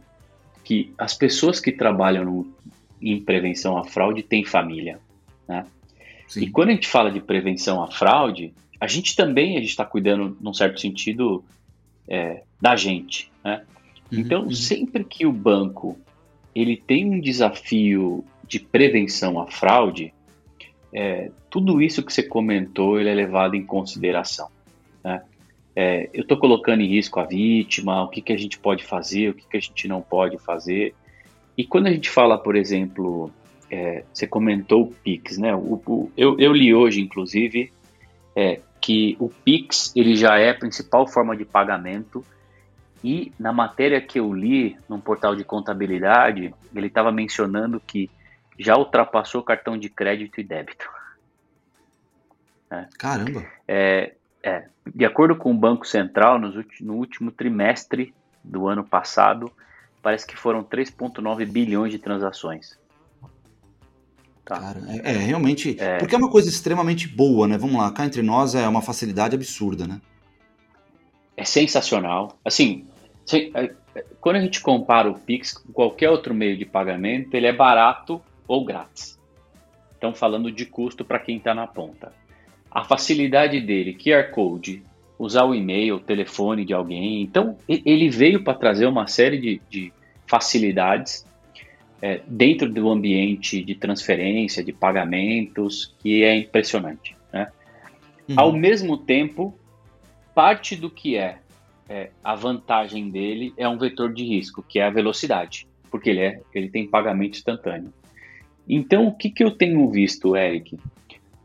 que 0.63 0.93
as 0.97 1.13
pessoas 1.13 1.59
que 1.59 1.71
trabalham 1.71 2.23
no, 2.23 2.53
em 3.01 3.19
prevenção 3.19 3.77
à 3.77 3.83
fraude 3.83 4.23
têm 4.23 4.45
família. 4.45 4.99
Né? 5.47 5.65
E 6.37 6.49
quando 6.49 6.69
a 6.69 6.73
gente 6.73 6.87
fala 6.87 7.11
de 7.11 7.19
prevenção 7.19 7.83
à 7.83 7.91
fraude, 7.91 8.53
a 8.79 8.87
gente 8.87 9.15
também 9.15 9.61
está 9.61 9.85
cuidando, 9.85 10.37
num 10.39 10.53
certo 10.53 10.79
sentido, 10.79 11.43
é, 12.07 12.43
da 12.61 12.75
gente. 12.75 13.31
Né? 13.43 13.63
Uhum, 14.11 14.19
então, 14.19 14.43
uhum. 14.43 14.51
sempre 14.51 15.03
que 15.03 15.25
o 15.25 15.31
banco 15.31 15.97
ele 16.55 16.77
tem 16.77 17.09
um 17.09 17.19
desafio 17.19 18.23
de 18.47 18.59
prevenção 18.59 19.39
à 19.39 19.47
fraude, 19.47 20.13
é, 20.93 21.31
tudo 21.49 21.81
isso 21.81 22.03
que 22.03 22.13
você 22.13 22.21
comentou 22.21 22.99
ele 22.99 23.09
é 23.09 23.13
levado 23.13 23.55
em 23.55 23.65
consideração. 23.65 24.47
Né? 25.03 25.23
É, 25.75 26.09
eu 26.13 26.21
estou 26.21 26.37
colocando 26.37 26.81
em 26.81 26.87
risco 26.87 27.19
a 27.19 27.25
vítima, 27.25 28.03
o 28.03 28.09
que, 28.09 28.21
que 28.21 28.31
a 28.31 28.37
gente 28.37 28.59
pode 28.59 28.83
fazer, 28.83 29.29
o 29.29 29.33
que, 29.33 29.47
que 29.47 29.57
a 29.57 29.61
gente 29.61 29.87
não 29.87 30.01
pode 30.01 30.37
fazer. 30.37 30.93
E 31.57 31.65
quando 31.65 31.87
a 31.87 31.91
gente 31.91 32.09
fala, 32.09 32.37
por 32.37 32.55
exemplo, 32.55 33.31
é, 33.71 34.03
você 34.13 34.27
comentou 34.27 34.83
o 34.83 34.93
Pix, 34.93 35.37
né? 35.37 35.55
O, 35.55 35.81
o, 35.85 36.11
eu, 36.15 36.39
eu, 36.39 36.53
li 36.53 36.73
hoje, 36.73 37.01
inclusive, 37.01 37.71
é, 38.35 38.59
que 38.79 39.15
o 39.19 39.29
Pix 39.29 39.91
ele 39.95 40.15
já 40.15 40.37
é 40.37 40.51
a 40.51 40.55
principal 40.55 41.07
forma 41.07 41.35
de 41.35 41.43
pagamento 41.43 42.23
e 43.03 43.31
na 43.39 43.51
matéria 43.51 43.99
que 43.99 44.19
eu 44.19 44.31
li 44.31 44.77
num 44.87 44.99
portal 44.99 45.35
de 45.35 45.43
contabilidade, 45.43 46.53
ele 46.73 46.87
estava 46.87 47.11
mencionando 47.11 47.79
que 47.79 48.09
já 48.57 48.77
ultrapassou 48.77 49.43
cartão 49.43 49.77
de 49.77 49.89
crédito 49.89 50.39
e 50.39 50.43
débito. 50.43 50.89
É. 52.71 52.87
Caramba! 52.97 53.45
É, 53.67 54.13
é, 54.41 54.65
de 54.93 55.05
acordo 55.05 55.35
com 55.35 55.51
o 55.51 55.57
Banco 55.57 55.87
Central, 55.87 56.39
no 56.39 56.93
último 56.95 57.31
trimestre 57.31 58.13
do 58.43 58.67
ano 58.67 58.83
passado, 58.83 59.51
parece 60.01 60.27
que 60.27 60.35
foram 60.35 60.63
3,9 60.63 61.45
bilhões 61.45 61.91
de 61.91 61.99
transações. 61.99 62.77
Tá. 64.43 64.59
Cara, 64.59 64.81
é, 64.87 65.11
é 65.11 65.17
realmente. 65.17 65.77
É, 65.79 65.97
porque 65.97 66.15
é 66.15 66.17
uma 66.17 66.29
coisa 66.29 66.49
extremamente 66.49 67.07
boa, 67.07 67.47
né? 67.47 67.57
Vamos 67.57 67.77
lá, 67.77 67.89
cá 67.91 68.05
entre 68.05 68.21
nós 68.21 68.55
é 68.55 68.67
uma 68.67 68.81
facilidade 68.81 69.35
absurda, 69.35 69.87
né? 69.87 70.01
É 71.37 71.45
sensacional. 71.45 72.37
Assim, 72.43 72.85
é, 73.31 73.73
é, 73.95 74.05
quando 74.19 74.35
a 74.35 74.41
gente 74.41 74.59
compara 74.61 75.09
o 75.09 75.17
Pix 75.17 75.53
com 75.53 75.71
qualquer 75.71 76.09
outro 76.09 76.33
meio 76.33 76.57
de 76.57 76.65
pagamento, 76.65 77.33
ele 77.33 77.47
é 77.47 77.53
barato 77.53 78.21
ou 78.53 78.63
grátis. 78.63 79.19
Então, 79.97 80.13
falando 80.13 80.51
de 80.51 80.65
custo 80.67 81.03
para 81.03 81.17
quem 81.17 81.37
está 81.37 81.55
na 81.55 81.65
ponta. 81.65 82.13
A 82.69 82.83
facilidade 82.83 83.59
dele, 83.59 83.95
QR 83.95 84.29
Code, 84.29 84.83
usar 85.17 85.43
o 85.45 85.55
e-mail, 85.55 85.95
o 85.95 85.99
telefone 85.99 86.63
de 86.63 86.71
alguém. 86.71 87.23
Então, 87.23 87.57
ele 87.67 88.09
veio 88.09 88.43
para 88.43 88.53
trazer 88.53 88.85
uma 88.85 89.07
série 89.07 89.39
de, 89.39 89.61
de 89.69 89.93
facilidades 90.27 91.25
é, 91.99 92.21
dentro 92.27 92.71
do 92.71 92.89
ambiente 92.91 93.63
de 93.63 93.73
transferência, 93.73 94.63
de 94.63 94.71
pagamentos, 94.71 95.95
que 95.99 96.23
é 96.23 96.35
impressionante. 96.35 97.15
Né? 97.31 97.51
Uhum. 98.29 98.35
Ao 98.37 98.53
mesmo 98.53 98.97
tempo, 98.97 99.57
parte 100.35 100.75
do 100.75 100.91
que 100.91 101.17
é, 101.17 101.39
é, 101.89 102.11
a 102.23 102.35
vantagem 102.35 103.09
dele 103.09 103.51
é 103.57 103.67
um 103.67 103.79
vetor 103.79 104.13
de 104.13 104.23
risco, 104.23 104.61
que 104.61 104.77
é 104.77 104.85
a 104.85 104.91
velocidade, 104.91 105.67
porque 105.89 106.11
ele, 106.11 106.19
é, 106.19 106.41
ele 106.53 106.69
tem 106.69 106.87
pagamento 106.87 107.37
instantâneo. 107.37 107.91
Então, 108.67 109.07
o 109.07 109.13
que, 109.13 109.29
que 109.29 109.43
eu 109.43 109.51
tenho 109.51 109.89
visto, 109.89 110.35
Eric? 110.35 110.77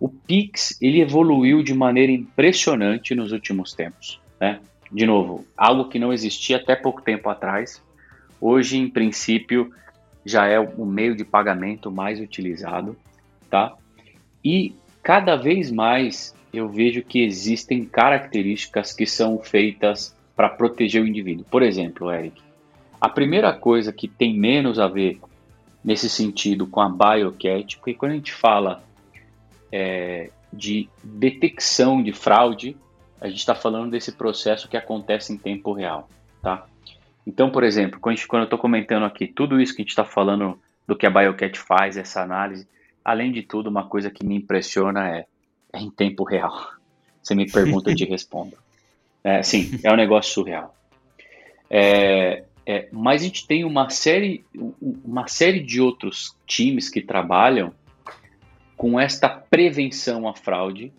O 0.01 0.09
Pix 0.09 0.79
ele 0.81 1.01
evoluiu 1.01 1.63
de 1.63 1.75
maneira 1.75 2.13
impressionante 2.13 3.15
nos 3.15 3.33
últimos 3.33 3.73
tempos. 3.73 4.21
Né? 4.41 4.61
De 4.91 5.05
novo, 5.05 5.45
algo 5.57 5.89
que 5.89 5.99
não 5.99 6.13
existia 6.13 6.57
até 6.57 6.77
pouco 6.77 7.03
tempo 7.03 7.29
atrás. 7.29 7.83
Hoje, 8.41 8.79
em 8.79 8.89
princípio, 8.89 9.73
já 10.25 10.47
é 10.47 10.61
o 10.61 10.87
meio 10.87 11.17
de 11.17 11.25
pagamento 11.25 11.91
mais 11.91 12.21
utilizado, 12.21 12.97
tá? 13.51 13.75
E 14.45 14.75
cada 15.03 15.37
vez 15.37 15.71
mais 15.71 16.35
eu 16.53 16.69
vejo 16.69 17.03
que 17.03 17.23
existem 17.23 17.85
características 17.85 18.93
que 18.93 19.07
são 19.07 19.39
feitas 19.39 20.17
para 20.37 20.49
proteger 20.49 21.03
o 21.03 21.07
indivíduo. 21.07 21.45
Por 21.51 21.63
exemplo, 21.63 22.13
Eric, 22.13 22.41
a 23.01 23.09
primeira 23.09 23.53
coisa 23.53 23.93
que 23.93 24.07
tem 24.07 24.39
menos 24.39 24.79
a 24.79 24.87
ver 24.87 25.19
nesse 25.85 26.09
sentido 26.09 26.67
com 26.67 26.81
a 26.81 26.89
BioCat, 26.89 27.77
porque 27.79 27.95
quando 27.95 28.13
a 28.13 28.15
gente 28.17 28.33
fala 28.33 28.83
é, 29.71 30.31
de 30.53 30.89
detecção 31.03 32.03
de 32.03 32.13
fraude, 32.13 32.77
a 33.21 33.29
gente 33.29 33.39
está 33.39 33.55
falando 33.55 33.91
desse 33.91 34.13
processo 34.13 34.69
que 34.69 34.77
acontece 34.77 35.33
em 35.33 35.37
tempo 35.37 35.73
real, 35.73 36.09
tá? 36.43 36.67
Então, 37.27 37.51
por 37.51 37.63
exemplo, 37.63 38.01
quando, 38.01 38.19
quando 38.27 38.43
eu 38.43 38.45
estou 38.45 38.59
comentando 38.59 39.05
aqui 39.05 39.27
tudo 39.27 39.61
isso 39.61 39.75
que 39.75 39.83
a 39.83 39.85
gente 39.85 39.91
está 39.91 40.05
falando 40.05 40.59
do 40.87 40.97
que 40.97 41.07
a 41.07 41.11
BioCat 41.11 41.59
faz, 41.59 41.97
essa 41.97 42.23
análise, 42.23 42.67
além 43.05 43.31
de 43.33 43.43
tudo, 43.43 43.69
uma 43.69 43.87
coisa 43.87 44.11
que 44.11 44.25
me 44.25 44.37
impressiona 44.37 45.09
é, 45.11 45.27
é 45.73 45.79
em 45.79 45.91
tempo 45.91 46.25
real. 46.25 46.71
Você 47.23 47.35
me 47.35 47.51
pergunta, 47.51 47.91
eu 47.91 47.97
te 47.97 48.05
respondo. 48.09 48.57
É, 49.23 49.43
sim, 49.43 49.79
é 49.83 49.93
um 49.93 49.97
negócio 49.97 50.33
surreal. 50.33 50.75
É, 51.69 52.45
é, 52.71 52.87
mas 52.93 53.23
a 53.23 53.25
gente 53.25 53.47
tem 53.47 53.65
uma 53.65 53.89
série, 53.89 54.45
uma 55.03 55.27
série 55.27 55.59
de 55.59 55.81
outros 55.81 56.37
times 56.47 56.91
que 56.91 57.01
trabalham 57.01 57.73
com 58.77 59.01
esta 59.01 59.27
prevenção 59.27 60.29
à 60.29 60.35
fraude 60.35 60.93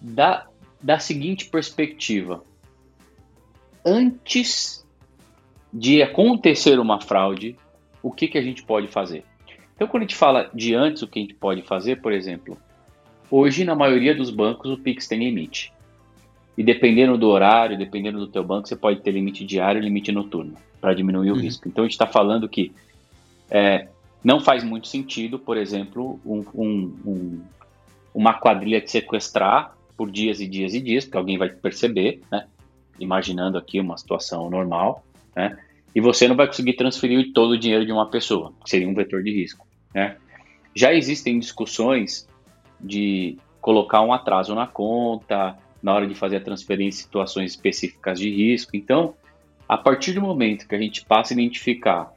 da, 0.00 0.46
da 0.82 0.98
seguinte 0.98 1.44
perspectiva. 1.44 2.42
Antes 3.84 4.82
de 5.70 6.02
acontecer 6.02 6.78
uma 6.78 6.98
fraude, 6.98 7.54
o 8.02 8.10
que, 8.10 8.26
que 8.26 8.38
a 8.38 8.42
gente 8.42 8.62
pode 8.62 8.88
fazer? 8.88 9.24
Então, 9.76 9.86
quando 9.86 10.04
a 10.04 10.06
gente 10.06 10.16
fala 10.16 10.50
de 10.54 10.74
antes, 10.74 11.02
o 11.02 11.06
que 11.06 11.18
a 11.18 11.22
gente 11.22 11.34
pode 11.34 11.60
fazer, 11.60 12.00
por 12.00 12.12
exemplo, 12.12 12.56
hoje 13.30 13.62
na 13.62 13.74
maioria 13.74 14.14
dos 14.14 14.30
bancos 14.30 14.70
o 14.70 14.78
Pix 14.78 15.06
tem 15.06 15.18
limite. 15.18 15.70
E 16.56 16.62
dependendo 16.62 17.18
do 17.18 17.28
horário, 17.28 17.76
dependendo 17.76 18.18
do 18.20 18.28
teu 18.28 18.42
banco, 18.42 18.66
você 18.66 18.76
pode 18.76 19.02
ter 19.02 19.10
limite 19.10 19.44
diário 19.44 19.78
e 19.78 19.84
limite 19.84 20.10
noturno 20.10 20.54
para 20.84 20.92
diminuir 20.92 21.30
o 21.30 21.34
uhum. 21.34 21.40
risco. 21.40 21.66
Então 21.66 21.82
a 21.82 21.86
gente 21.86 21.94
está 21.94 22.06
falando 22.06 22.46
que 22.46 22.70
é, 23.50 23.88
não 24.22 24.38
faz 24.38 24.62
muito 24.62 24.86
sentido, 24.86 25.38
por 25.38 25.56
exemplo, 25.56 26.20
um, 26.26 26.44
um, 26.54 26.96
um, 27.06 27.40
uma 28.14 28.34
quadrilha 28.34 28.82
te 28.82 28.90
sequestrar 28.90 29.74
por 29.96 30.10
dias 30.10 30.40
e 30.40 30.46
dias 30.46 30.74
e 30.74 30.82
dias, 30.82 31.06
porque 31.06 31.16
alguém 31.16 31.38
vai 31.38 31.48
perceber, 31.48 32.20
né? 32.30 32.46
Imaginando 33.00 33.56
aqui 33.56 33.80
uma 33.80 33.96
situação 33.96 34.50
normal, 34.50 35.02
né? 35.34 35.56
E 35.94 36.02
você 36.02 36.28
não 36.28 36.36
vai 36.36 36.46
conseguir 36.46 36.74
transferir 36.74 37.32
todo 37.32 37.52
o 37.52 37.58
dinheiro 37.58 37.86
de 37.86 37.92
uma 37.92 38.10
pessoa, 38.10 38.52
que 38.62 38.68
seria 38.68 38.86
um 38.86 38.94
vetor 38.94 39.22
de 39.22 39.32
risco, 39.32 39.66
né? 39.94 40.18
Já 40.76 40.92
existem 40.92 41.38
discussões 41.38 42.28
de 42.78 43.38
colocar 43.58 44.02
um 44.02 44.12
atraso 44.12 44.54
na 44.54 44.66
conta, 44.66 45.56
na 45.82 45.94
hora 45.94 46.06
de 46.06 46.14
fazer 46.14 46.36
a 46.36 46.40
transferência 46.40 47.00
em 47.00 47.04
situações 47.04 47.52
específicas 47.52 48.18
de 48.18 48.28
risco. 48.28 48.76
Então, 48.76 49.14
a 49.68 49.76
partir 49.76 50.12
do 50.12 50.20
momento 50.20 50.68
que 50.68 50.74
a 50.74 50.78
gente 50.78 51.04
passa 51.04 51.32
a 51.32 51.36
identificar 51.36 52.12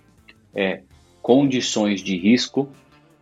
é, 0.54 0.82
condições 1.22 2.02
de 2.02 2.18
risco, 2.18 2.70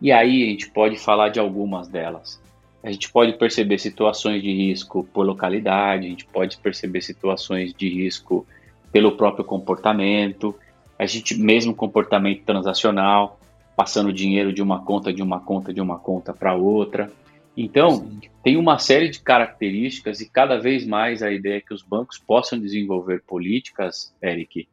e 0.02 0.12
aí 0.12 0.44
a 0.44 0.48
gente 0.48 0.70
pode 0.70 0.98
falar 0.98 1.30
de 1.30 1.40
algumas 1.40 1.88
delas. 1.88 2.42
A 2.84 2.92
gente 2.92 3.12
pode 3.12 3.34
perceber 3.34 3.80
situações 3.80 4.44
de 4.44 4.54
risco 4.54 5.04
por 5.12 5.26
localidade, 5.26 6.06
a 6.06 6.10
gente 6.10 6.26
pode 6.26 6.58
perceber 6.58 7.02
situações 7.02 7.74
de 7.74 7.90
risco 7.90 8.46
pelo 8.92 9.14
próprio 9.14 9.44
comportamento, 9.44 10.56
a 10.98 11.06
gente 11.06 11.36
mesmo 11.36 11.74
comportamento 11.74 12.44
transacional, 12.44 13.40
passando 13.76 14.14
dinheiro 14.14 14.54
de 14.54 14.62
uma 14.62 14.84
conta 14.84 15.12
de 15.12 15.22
uma 15.22 15.40
conta 15.40 15.74
de 15.74 15.82
uma 15.82 15.98
conta 15.98 16.34
para 16.34 16.56
outra. 16.56 17.12
Então, 17.58 17.98
Sim. 17.98 18.22
tem 18.44 18.58
uma 18.58 18.78
série 18.78 19.10
de 19.10 19.20
características 19.20 20.20
e 20.20 20.30
cada 20.30 20.58
vez 20.58 20.86
mais 20.86 21.24
a 21.24 21.32
ideia 21.32 21.58
é 21.58 21.62
que 21.62 21.74
os 21.74 21.82
bancos 21.82 22.18
possam 22.18 22.60
desenvolver 22.60 23.22
políticas, 23.22 24.14
Eric, 24.22 24.68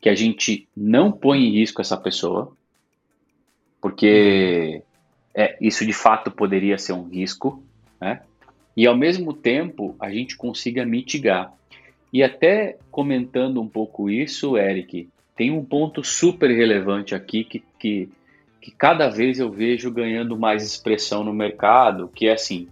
que 0.00 0.08
a 0.08 0.14
gente 0.14 0.66
não 0.76 1.12
põe 1.12 1.44
em 1.44 1.52
risco 1.52 1.80
essa 1.80 1.96
pessoa, 1.96 2.52
porque 3.80 4.82
é, 5.34 5.56
isso 5.60 5.84
de 5.84 5.92
fato 5.92 6.30
poderia 6.30 6.78
ser 6.78 6.92
um 6.92 7.08
risco, 7.08 7.62
né? 8.00 8.22
E 8.76 8.86
ao 8.86 8.96
mesmo 8.96 9.32
tempo 9.32 9.94
a 10.00 10.10
gente 10.10 10.36
consiga 10.36 10.84
mitigar. 10.84 11.52
E 12.12 12.22
até 12.22 12.78
comentando 12.90 13.60
um 13.60 13.68
pouco 13.68 14.08
isso, 14.08 14.56
Eric, 14.56 15.08
tem 15.36 15.50
um 15.50 15.64
ponto 15.64 16.02
super 16.02 16.50
relevante 16.50 17.14
aqui 17.14 17.44
que, 17.44 17.62
que 17.78 18.08
que 18.64 18.70
cada 18.70 19.10
vez 19.10 19.38
eu 19.38 19.50
vejo 19.50 19.90
ganhando 19.90 20.38
mais 20.38 20.64
expressão 20.64 21.22
no 21.22 21.34
mercado, 21.34 22.08
que 22.08 22.28
é 22.28 22.32
assim, 22.32 22.66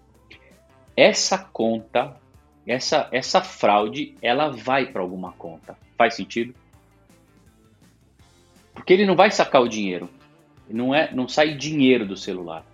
essa 0.97 1.37
conta, 1.37 2.17
essa, 2.67 3.11
essa 3.13 3.43
fraude, 3.43 4.15
ela 4.23 4.49
vai 4.49 4.87
para 4.87 5.03
alguma 5.03 5.33
conta. 5.33 5.77
Faz 5.99 6.15
sentido? 6.15 6.55
Porque 8.73 8.95
ele 8.95 9.05
não 9.05 9.15
vai 9.15 9.31
sacar 9.31 9.61
o 9.61 9.69
dinheiro. 9.69 10.09
Não, 10.67 10.95
é, 10.95 11.13
não 11.13 11.29
sai 11.29 11.55
dinheiro 11.55 12.07
do 12.07 12.17
celular. 12.17 12.65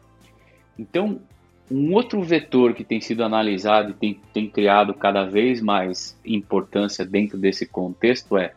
Então, 0.79 1.21
um 1.69 1.93
outro 1.95 2.23
vetor 2.23 2.73
que 2.73 2.85
tem 2.85 3.01
sido 3.01 3.25
analisado 3.25 3.91
e 3.91 3.95
tem, 3.95 4.21
tem 4.33 4.49
criado 4.49 4.95
cada 4.95 5.25
vez 5.25 5.61
mais 5.61 6.17
importância 6.25 7.05
dentro 7.05 7.37
desse 7.37 7.67
contexto 7.67 8.39
é 8.39 8.55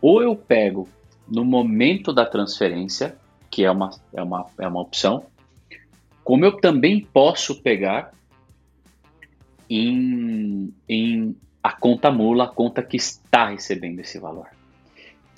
ou 0.00 0.22
eu 0.22 0.36
pego 0.36 0.88
no 1.26 1.44
momento 1.44 2.12
da 2.12 2.24
transferência, 2.24 3.18
que 3.50 3.64
é 3.64 3.70
uma, 3.70 3.90
é 4.12 4.22
uma, 4.22 4.46
é 4.58 4.68
uma 4.68 4.80
opção, 4.80 5.24
como 6.24 6.44
eu 6.44 6.52
também 6.58 7.00
posso 7.00 7.62
pegar 7.62 8.12
em, 9.68 10.72
em 10.88 11.36
a 11.62 11.72
conta 11.72 12.10
mula, 12.10 12.44
a 12.44 12.48
conta 12.48 12.82
que 12.82 12.96
está 12.96 13.48
recebendo 13.48 14.00
esse 14.00 14.18
valor. 14.18 14.46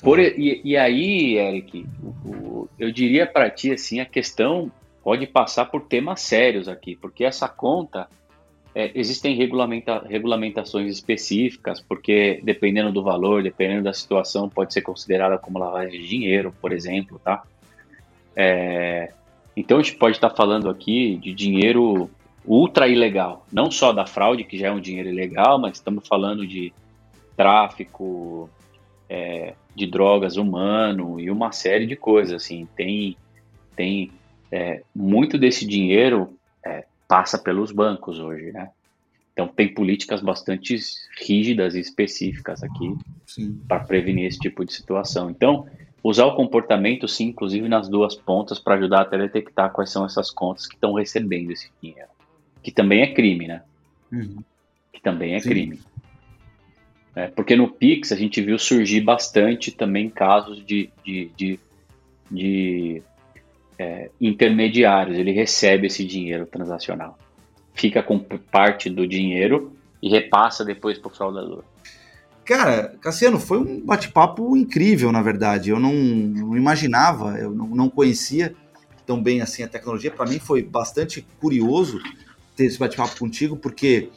Por, 0.03 0.19
uhum. 0.19 0.25
e, 0.25 0.61
e, 0.65 0.77
aí, 0.77 1.37
Eric, 1.37 1.87
o, 2.03 2.29
o, 2.29 2.69
eu 2.79 2.91
diria 2.91 3.27
para 3.27 3.51
ti 3.51 3.73
assim, 3.73 4.01
a 4.01 4.07
questão 4.07 4.71
pode 5.03 5.27
passar 5.27 5.67
por 5.67 5.83
temas 5.83 6.21
sérios 6.21 6.69
aqui, 6.69 6.97
porque 6.97 7.25
essa 7.25 7.49
conta 7.49 8.09
é, 8.75 8.91
existem 8.95 9.37
regulamenta, 9.37 10.05
regulamentações 10.07 10.93
específicas, 10.93 11.81
porque 11.81 12.41
dependendo 12.43 12.93
do 12.93 13.03
valor, 13.03 13.43
dependendo 13.43 13.85
da 13.85 13.93
situação, 13.93 14.49
pode 14.49 14.73
ser 14.73 14.83
considerada 14.83 15.39
como 15.39 15.59
lavagem 15.59 16.01
de 16.01 16.09
dinheiro, 16.09 16.55
por 16.61 16.73
exemplo, 16.73 17.21
tá? 17.23 17.43
É, 18.35 19.13
então 19.57 19.79
a 19.79 19.83
gente 19.83 19.97
pode 19.97 20.17
estar 20.17 20.31
falando 20.31 20.69
aqui 20.69 21.17
de 21.17 21.33
dinheiro 21.33 22.11
ultra 22.45 22.89
ilegal, 22.89 23.47
não 23.53 23.71
só 23.71 23.93
da 23.93 24.07
fraude, 24.07 24.45
que 24.45 24.59
já 24.59 24.69
é 24.69 24.73
um 24.73 24.81
dinheiro 24.81 25.09
ilegal, 25.09 25.59
mas 25.59 25.77
estamos 25.77 26.07
falando 26.07 26.47
de 26.47 26.73
tráfico 27.37 28.49
é, 29.09 29.55
de 29.75 29.87
drogas 29.87 30.37
humano 30.37 31.21
e 31.21 31.31
uma 31.31 31.53
série 31.53 31.87
de 31.87 31.97
coisas. 31.97 32.43
Assim, 32.43 32.67
tem, 32.77 33.17
tem 33.77 34.11
é, 34.51 34.83
muito 34.95 35.37
desse 35.37 35.67
dinheiro 35.67 36.35
é, 36.65 36.85
passa 37.09 37.39
pelos 37.39 37.73
bancos 37.73 38.19
hoje, 38.19 38.53
né? 38.53 38.71
Então 39.33 39.49
tem 39.49 39.73
políticas 39.73 40.21
bastante 40.21 40.79
rígidas 41.19 41.75
e 41.75 41.81
específicas 41.81 42.63
aqui 42.63 42.95
para 43.67 43.81
prevenir 43.81 44.27
esse 44.27 44.39
tipo 44.39 44.65
de 44.65 44.73
situação. 44.73 45.31
Então 45.31 45.67
Usar 46.03 46.27
o 46.27 46.35
comportamento, 46.35 47.07
sim, 47.07 47.27
inclusive 47.27 47.69
nas 47.69 47.89
duas 47.89 48.15
pontas, 48.15 48.59
para 48.59 48.77
ajudar 48.77 49.03
até 49.03 49.17
a 49.17 49.21
detectar 49.21 49.71
quais 49.71 49.91
são 49.91 50.05
essas 50.05 50.31
contas 50.31 50.67
que 50.67 50.75
estão 50.75 50.95
recebendo 50.95 51.51
esse 51.51 51.71
dinheiro. 51.83 52.09
Que 52.63 52.71
também 52.71 53.03
é 53.03 53.13
crime, 53.13 53.47
né? 53.47 53.63
Uhum. 54.11 54.43
Que 54.93 55.01
também 55.01 55.35
é 55.35 55.41
sim. 55.41 55.49
crime. 55.49 55.81
É, 57.15 57.27
porque 57.27 57.57
no 57.57 57.69
Pix 57.69 58.13
a 58.13 58.17
gente 58.17 58.41
viu 58.41 58.59
surgir 58.59 59.01
bastante 59.01 59.71
também 59.71 60.09
casos 60.09 60.65
de, 60.65 60.91
de, 61.05 61.31
de, 61.37 61.61
de 62.31 63.03
é, 63.79 64.11
intermediários. 64.21 65.19
Ele 65.19 65.33
recebe 65.33 65.89
esse 65.89 66.05
dinheiro 66.05 66.47
transacional, 66.47 67.19
fica 67.75 68.03
com 68.03 68.19
parte 68.19 68.89
do 68.89 69.07
dinheiro 69.07 69.77
e 70.03 70.09
repassa 70.09 70.65
depois 70.65 70.99
para 70.99 71.09
o 71.09 71.15
fraudador. 71.15 71.65
Cara, 72.45 72.97
Cassiano, 73.01 73.39
foi 73.39 73.59
um 73.59 73.81
bate-papo 73.81 74.57
incrível, 74.57 75.13
na 75.13 75.23
verdade. 75.23 75.71
Eu 75.71 75.79
não, 75.79 75.93
não 75.93 76.57
imaginava, 76.57 77.39
eu 77.39 77.51
não, 77.51 77.69
não, 77.69 77.89
conhecia 77.89 78.55
tão 79.07 79.23
bem 79.23 79.41
assim 79.41 79.63
a 79.63 79.69
tecnologia. 79.69 80.11
Para 80.11 80.29
mim 80.29 80.39
foi 80.39 80.63
bastante 80.63 81.25
curioso 81.41 82.01
ter 82.57 82.65
esse 82.65 82.79
bate-papo 82.79 83.19
contigo, 83.19 83.57
porque 83.57 84.09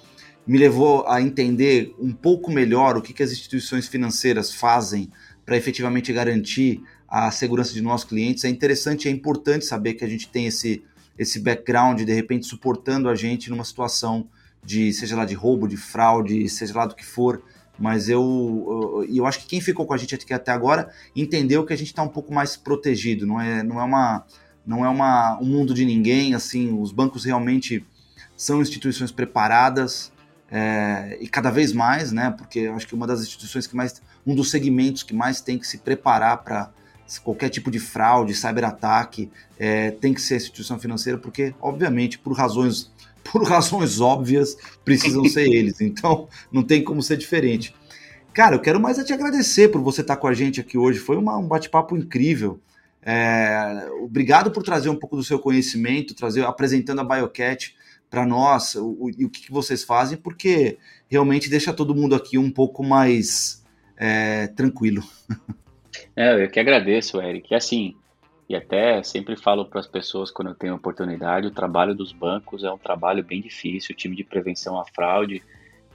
me 0.45 0.57
levou 0.57 1.07
a 1.07 1.21
entender 1.21 1.93
um 1.99 2.11
pouco 2.11 2.51
melhor 2.51 2.97
o 2.97 3.01
que, 3.01 3.13
que 3.13 3.23
as 3.23 3.31
instituições 3.31 3.87
financeiras 3.87 4.53
fazem 4.53 5.11
para 5.45 5.57
efetivamente 5.57 6.11
garantir 6.11 6.81
a 7.07 7.29
segurança 7.31 7.73
de 7.73 7.81
nossos 7.81 8.07
clientes. 8.07 8.43
É 8.43 8.49
interessante, 8.49 9.07
é 9.07 9.11
importante 9.11 9.65
saber 9.65 9.93
que 9.93 10.03
a 10.03 10.07
gente 10.07 10.27
tem 10.27 10.47
esse, 10.47 10.83
esse 11.17 11.39
background, 11.39 12.01
de 12.01 12.13
repente, 12.13 12.45
suportando 12.45 13.07
a 13.07 13.15
gente 13.15 13.49
numa 13.49 13.63
situação 13.63 14.27
de, 14.65 14.91
seja 14.93 15.15
lá 15.15 15.25
de 15.25 15.35
roubo, 15.35 15.67
de 15.67 15.77
fraude, 15.77 16.47
seja 16.49 16.73
lá 16.75 16.85
do 16.85 16.95
que 16.95 17.05
for 17.05 17.43
mas 17.77 18.07
eu, 18.07 18.21
eu, 19.01 19.15
eu 19.15 19.25
acho 19.25 19.39
que 19.39 19.45
quem 19.45 19.61
ficou 19.61 19.85
com 19.85 19.93
a 19.93 19.97
gente 19.97 20.15
até 20.33 20.51
agora 20.51 20.91
entendeu 21.15 21.65
que 21.65 21.73
a 21.73 21.75
gente 21.75 21.87
está 21.87 22.03
um 22.03 22.07
pouco 22.07 22.33
mais 22.33 22.55
protegido, 22.55 23.25
não 23.25 23.41
é, 23.41 23.63
não 23.63 23.79
é, 23.79 23.83
uma, 23.83 24.25
não 24.65 24.85
é 24.85 24.89
uma, 24.89 25.39
um 25.41 25.45
mundo 25.45 25.73
de 25.73 25.85
ninguém, 25.85 26.35
assim, 26.35 26.79
os 26.79 26.91
bancos 26.91 27.25
realmente 27.25 27.85
são 28.35 28.61
instituições 28.61 29.11
preparadas 29.11 30.11
é, 30.51 31.17
e 31.19 31.27
cada 31.27 31.49
vez 31.49 31.73
mais, 31.73 32.11
né? 32.11 32.33
Porque 32.37 32.67
acho 32.67 32.87
que 32.87 32.93
uma 32.93 33.07
das 33.07 33.21
instituições 33.21 33.65
que 33.65 33.75
mais, 33.75 34.01
um 34.25 34.35
dos 34.35 34.51
segmentos 34.51 35.01
que 35.01 35.13
mais 35.13 35.41
tem 35.41 35.57
que 35.57 35.65
se 35.65 35.79
preparar 35.79 36.43
para 36.43 36.71
qualquer 37.23 37.49
tipo 37.49 37.71
de 37.71 37.79
fraude, 37.79 38.33
cyberataque, 38.33 39.31
é, 39.57 39.91
tem 39.91 40.13
que 40.13 40.21
ser 40.21 40.35
a 40.35 40.37
instituição 40.37 40.79
financeira, 40.79 41.17
porque, 41.17 41.53
obviamente, 41.59 42.19
por 42.19 42.33
razões, 42.33 42.91
por 43.31 43.43
razões 43.43 43.99
óbvias, 43.99 44.57
precisam 44.83 45.25
ser 45.25 45.47
eles. 45.51 45.81
Então, 45.81 46.27
não 46.51 46.63
tem 46.63 46.83
como 46.83 47.01
ser 47.01 47.17
diferente. 47.17 47.73
Cara, 48.33 48.55
eu 48.55 48.59
quero 48.59 48.79
mais 48.79 48.97
é 48.97 49.03
te 49.03 49.13
agradecer 49.13 49.69
por 49.69 49.81
você 49.81 50.01
estar 50.01 50.17
com 50.17 50.27
a 50.27 50.33
gente 50.33 50.59
aqui 50.59 50.77
hoje. 50.77 50.99
Foi 50.99 51.15
uma, 51.15 51.37
um 51.37 51.47
bate-papo 51.47 51.95
incrível. 51.95 52.59
É, 53.05 53.87
obrigado 54.01 54.49
por 54.49 54.63
trazer 54.63 54.89
um 54.89 54.95
pouco 54.95 55.15
do 55.15 55.23
seu 55.23 55.37
conhecimento, 55.37 56.15
trazer 56.15 56.43
apresentando 56.45 57.01
a 57.01 57.03
Biocat 57.03 57.75
para 58.09 58.25
nós 58.25 58.75
o, 58.75 59.09
o, 59.09 59.29
que 59.29 59.51
vocês 59.51 59.83
fazem, 59.83 60.17
porque 60.17 60.77
realmente 61.07 61.49
deixa 61.49 61.73
todo 61.73 61.95
mundo 61.95 62.15
aqui 62.15 62.37
um 62.37 62.49
pouco 62.49 62.83
mais 62.83 63.63
é, 63.97 64.47
tranquilo. 64.47 65.03
É, 66.15 66.43
eu 66.43 66.49
que 66.49 66.59
agradeço, 66.59 67.21
Eric. 67.21 67.53
Assim, 67.53 67.95
e 68.49 68.55
até 68.55 69.01
sempre 69.03 69.35
falo 69.35 69.65
para 69.65 69.79
as 69.79 69.87
pessoas 69.87 70.29
quando 70.29 70.49
eu 70.49 70.55
tenho 70.55 70.75
oportunidade, 70.75 71.47
o 71.47 71.51
trabalho 71.51 71.95
dos 71.95 72.11
bancos 72.11 72.63
é 72.63 72.71
um 72.71 72.77
trabalho 72.77 73.23
bem 73.23 73.41
difícil, 73.41 73.93
o 73.93 73.97
time 73.97 74.15
de 74.15 74.23
prevenção 74.23 74.79
à 74.79 74.85
fraude 74.85 75.41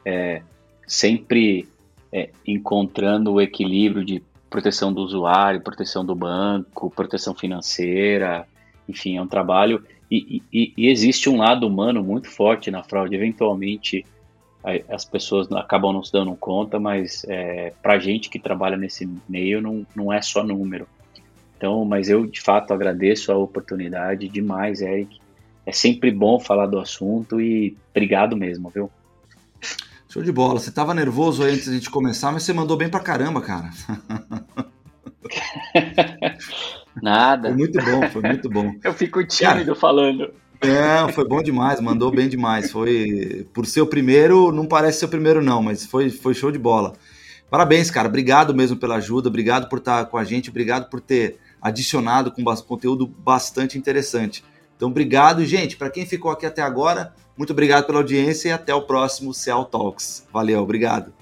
é 0.05 0.43
sempre 0.87 1.69
é, 2.13 2.31
encontrando 2.47 3.33
o 3.33 3.41
equilíbrio 3.41 4.05
de 4.05 4.23
proteção 4.49 4.93
do 4.93 5.03
usuário, 5.03 5.61
proteção 5.61 6.05
do 6.05 6.15
banco, 6.15 6.91
proteção 6.91 7.35
financeira, 7.35 8.47
enfim, 8.89 9.19
é 9.19 9.23
um 9.23 9.29
trabalho 9.29 9.85
e, 10.11 10.43
e, 10.51 10.73
e 10.77 10.89
existe 10.89 11.29
um 11.29 11.37
lado 11.37 11.67
humano 11.67 12.03
muito 12.03 12.31
forte 12.31 12.71
na 12.71 12.83
fraude. 12.83 13.15
Eventualmente 13.15 14.07
as 14.89 15.05
pessoas 15.05 15.51
acabam 15.53 15.93
não 15.93 16.03
se 16.03 16.13
dando 16.13 16.35
conta, 16.37 16.79
mas 16.79 17.25
é, 17.29 17.73
para 17.83 17.99
gente 17.99 18.29
que 18.29 18.39
trabalha 18.39 18.77
nesse 18.77 19.09
meio 19.29 19.63
não, 19.63 19.87
não 19.95 20.13
é 20.13 20.21
só 20.21 20.43
número. 20.43 20.87
Então, 21.59 21.85
mas 21.85 22.09
eu 22.09 22.25
de 22.25 22.41
fato 22.41 22.73
agradeço 22.73 23.33
a 23.33 23.37
oportunidade 23.37 24.29
demais, 24.29 24.81
Eric. 24.81 25.19
É 25.67 25.73
sempre 25.73 26.13
bom 26.13 26.39
falar 26.39 26.67
do 26.67 26.79
assunto 26.79 27.41
e 27.41 27.77
obrigado 27.91 28.37
mesmo, 28.37 28.71
viu? 28.71 28.89
Show 30.09 30.23
de 30.23 30.31
bola. 30.31 30.61
Você 30.61 30.71
tava 30.71 30.95
nervoso 30.95 31.43
aí 31.43 31.55
antes 31.55 31.65
de 31.65 31.71
a 31.71 31.75
gente 31.75 31.91
começar, 31.91 32.31
mas 32.31 32.45
você 32.45 32.53
mandou 32.53 32.77
bem 32.77 32.89
pra 32.89 33.01
caramba, 33.01 33.41
cara. 33.41 33.71
Nada. 37.03 37.49
Foi 37.49 37.59
muito 37.59 37.85
bom, 37.85 38.09
foi 38.09 38.23
muito 38.23 38.49
bom. 38.49 38.73
Eu 38.85 38.95
fico 38.95 39.27
tímido 39.27 39.67
cara, 39.67 39.75
falando. 39.75 40.33
É, 40.61 41.13
foi 41.13 41.27
bom 41.27 41.43
demais, 41.43 41.81
mandou 41.81 42.13
bem 42.13 42.29
demais. 42.29 42.71
Foi 42.71 43.49
por 43.53 43.67
ser 43.67 43.81
o 43.81 43.87
primeiro, 43.87 44.53
não 44.53 44.65
parece 44.65 45.01
ser 45.01 45.07
o 45.07 45.11
primeiro 45.11 45.43
não, 45.43 45.61
mas 45.61 45.85
foi, 45.85 46.09
foi 46.09 46.35
show 46.35 46.53
de 46.53 46.59
bola. 46.59 46.93
Parabéns, 47.51 47.91
cara. 47.91 48.07
Obrigado 48.07 48.55
mesmo 48.55 48.77
pela 48.77 48.95
ajuda, 48.97 49.29
obrigado 49.29 49.69
por 49.69 49.81
estar 49.81 50.07
com 50.07 50.17
a 50.17 50.25
gente, 50.25 50.51
obrigado 50.51 50.89
por 50.89 51.01
ter 51.01 51.39
adicionado 51.61 52.33
com 52.33 52.43
conteúdo 52.63 53.07
bastante 53.07 53.79
interessante. 53.79 54.45
Então, 54.77 54.89
obrigado, 54.89 55.45
gente. 55.45 55.77
Para 55.77 55.91
quem 55.91 56.07
ficou 56.07 56.31
aqui 56.31 56.47
até 56.47 56.63
agora, 56.63 57.15
muito 57.37 57.53
obrigado 57.53 57.87
pela 57.87 57.99
audiência 57.99 58.49
e 58.49 58.53
até 58.53 58.75
o 58.75 58.83
próximo 58.83 59.35
Cell 59.35 59.65
Talks. 59.65 60.27
Valeu, 60.33 60.61
obrigado. 60.61 61.13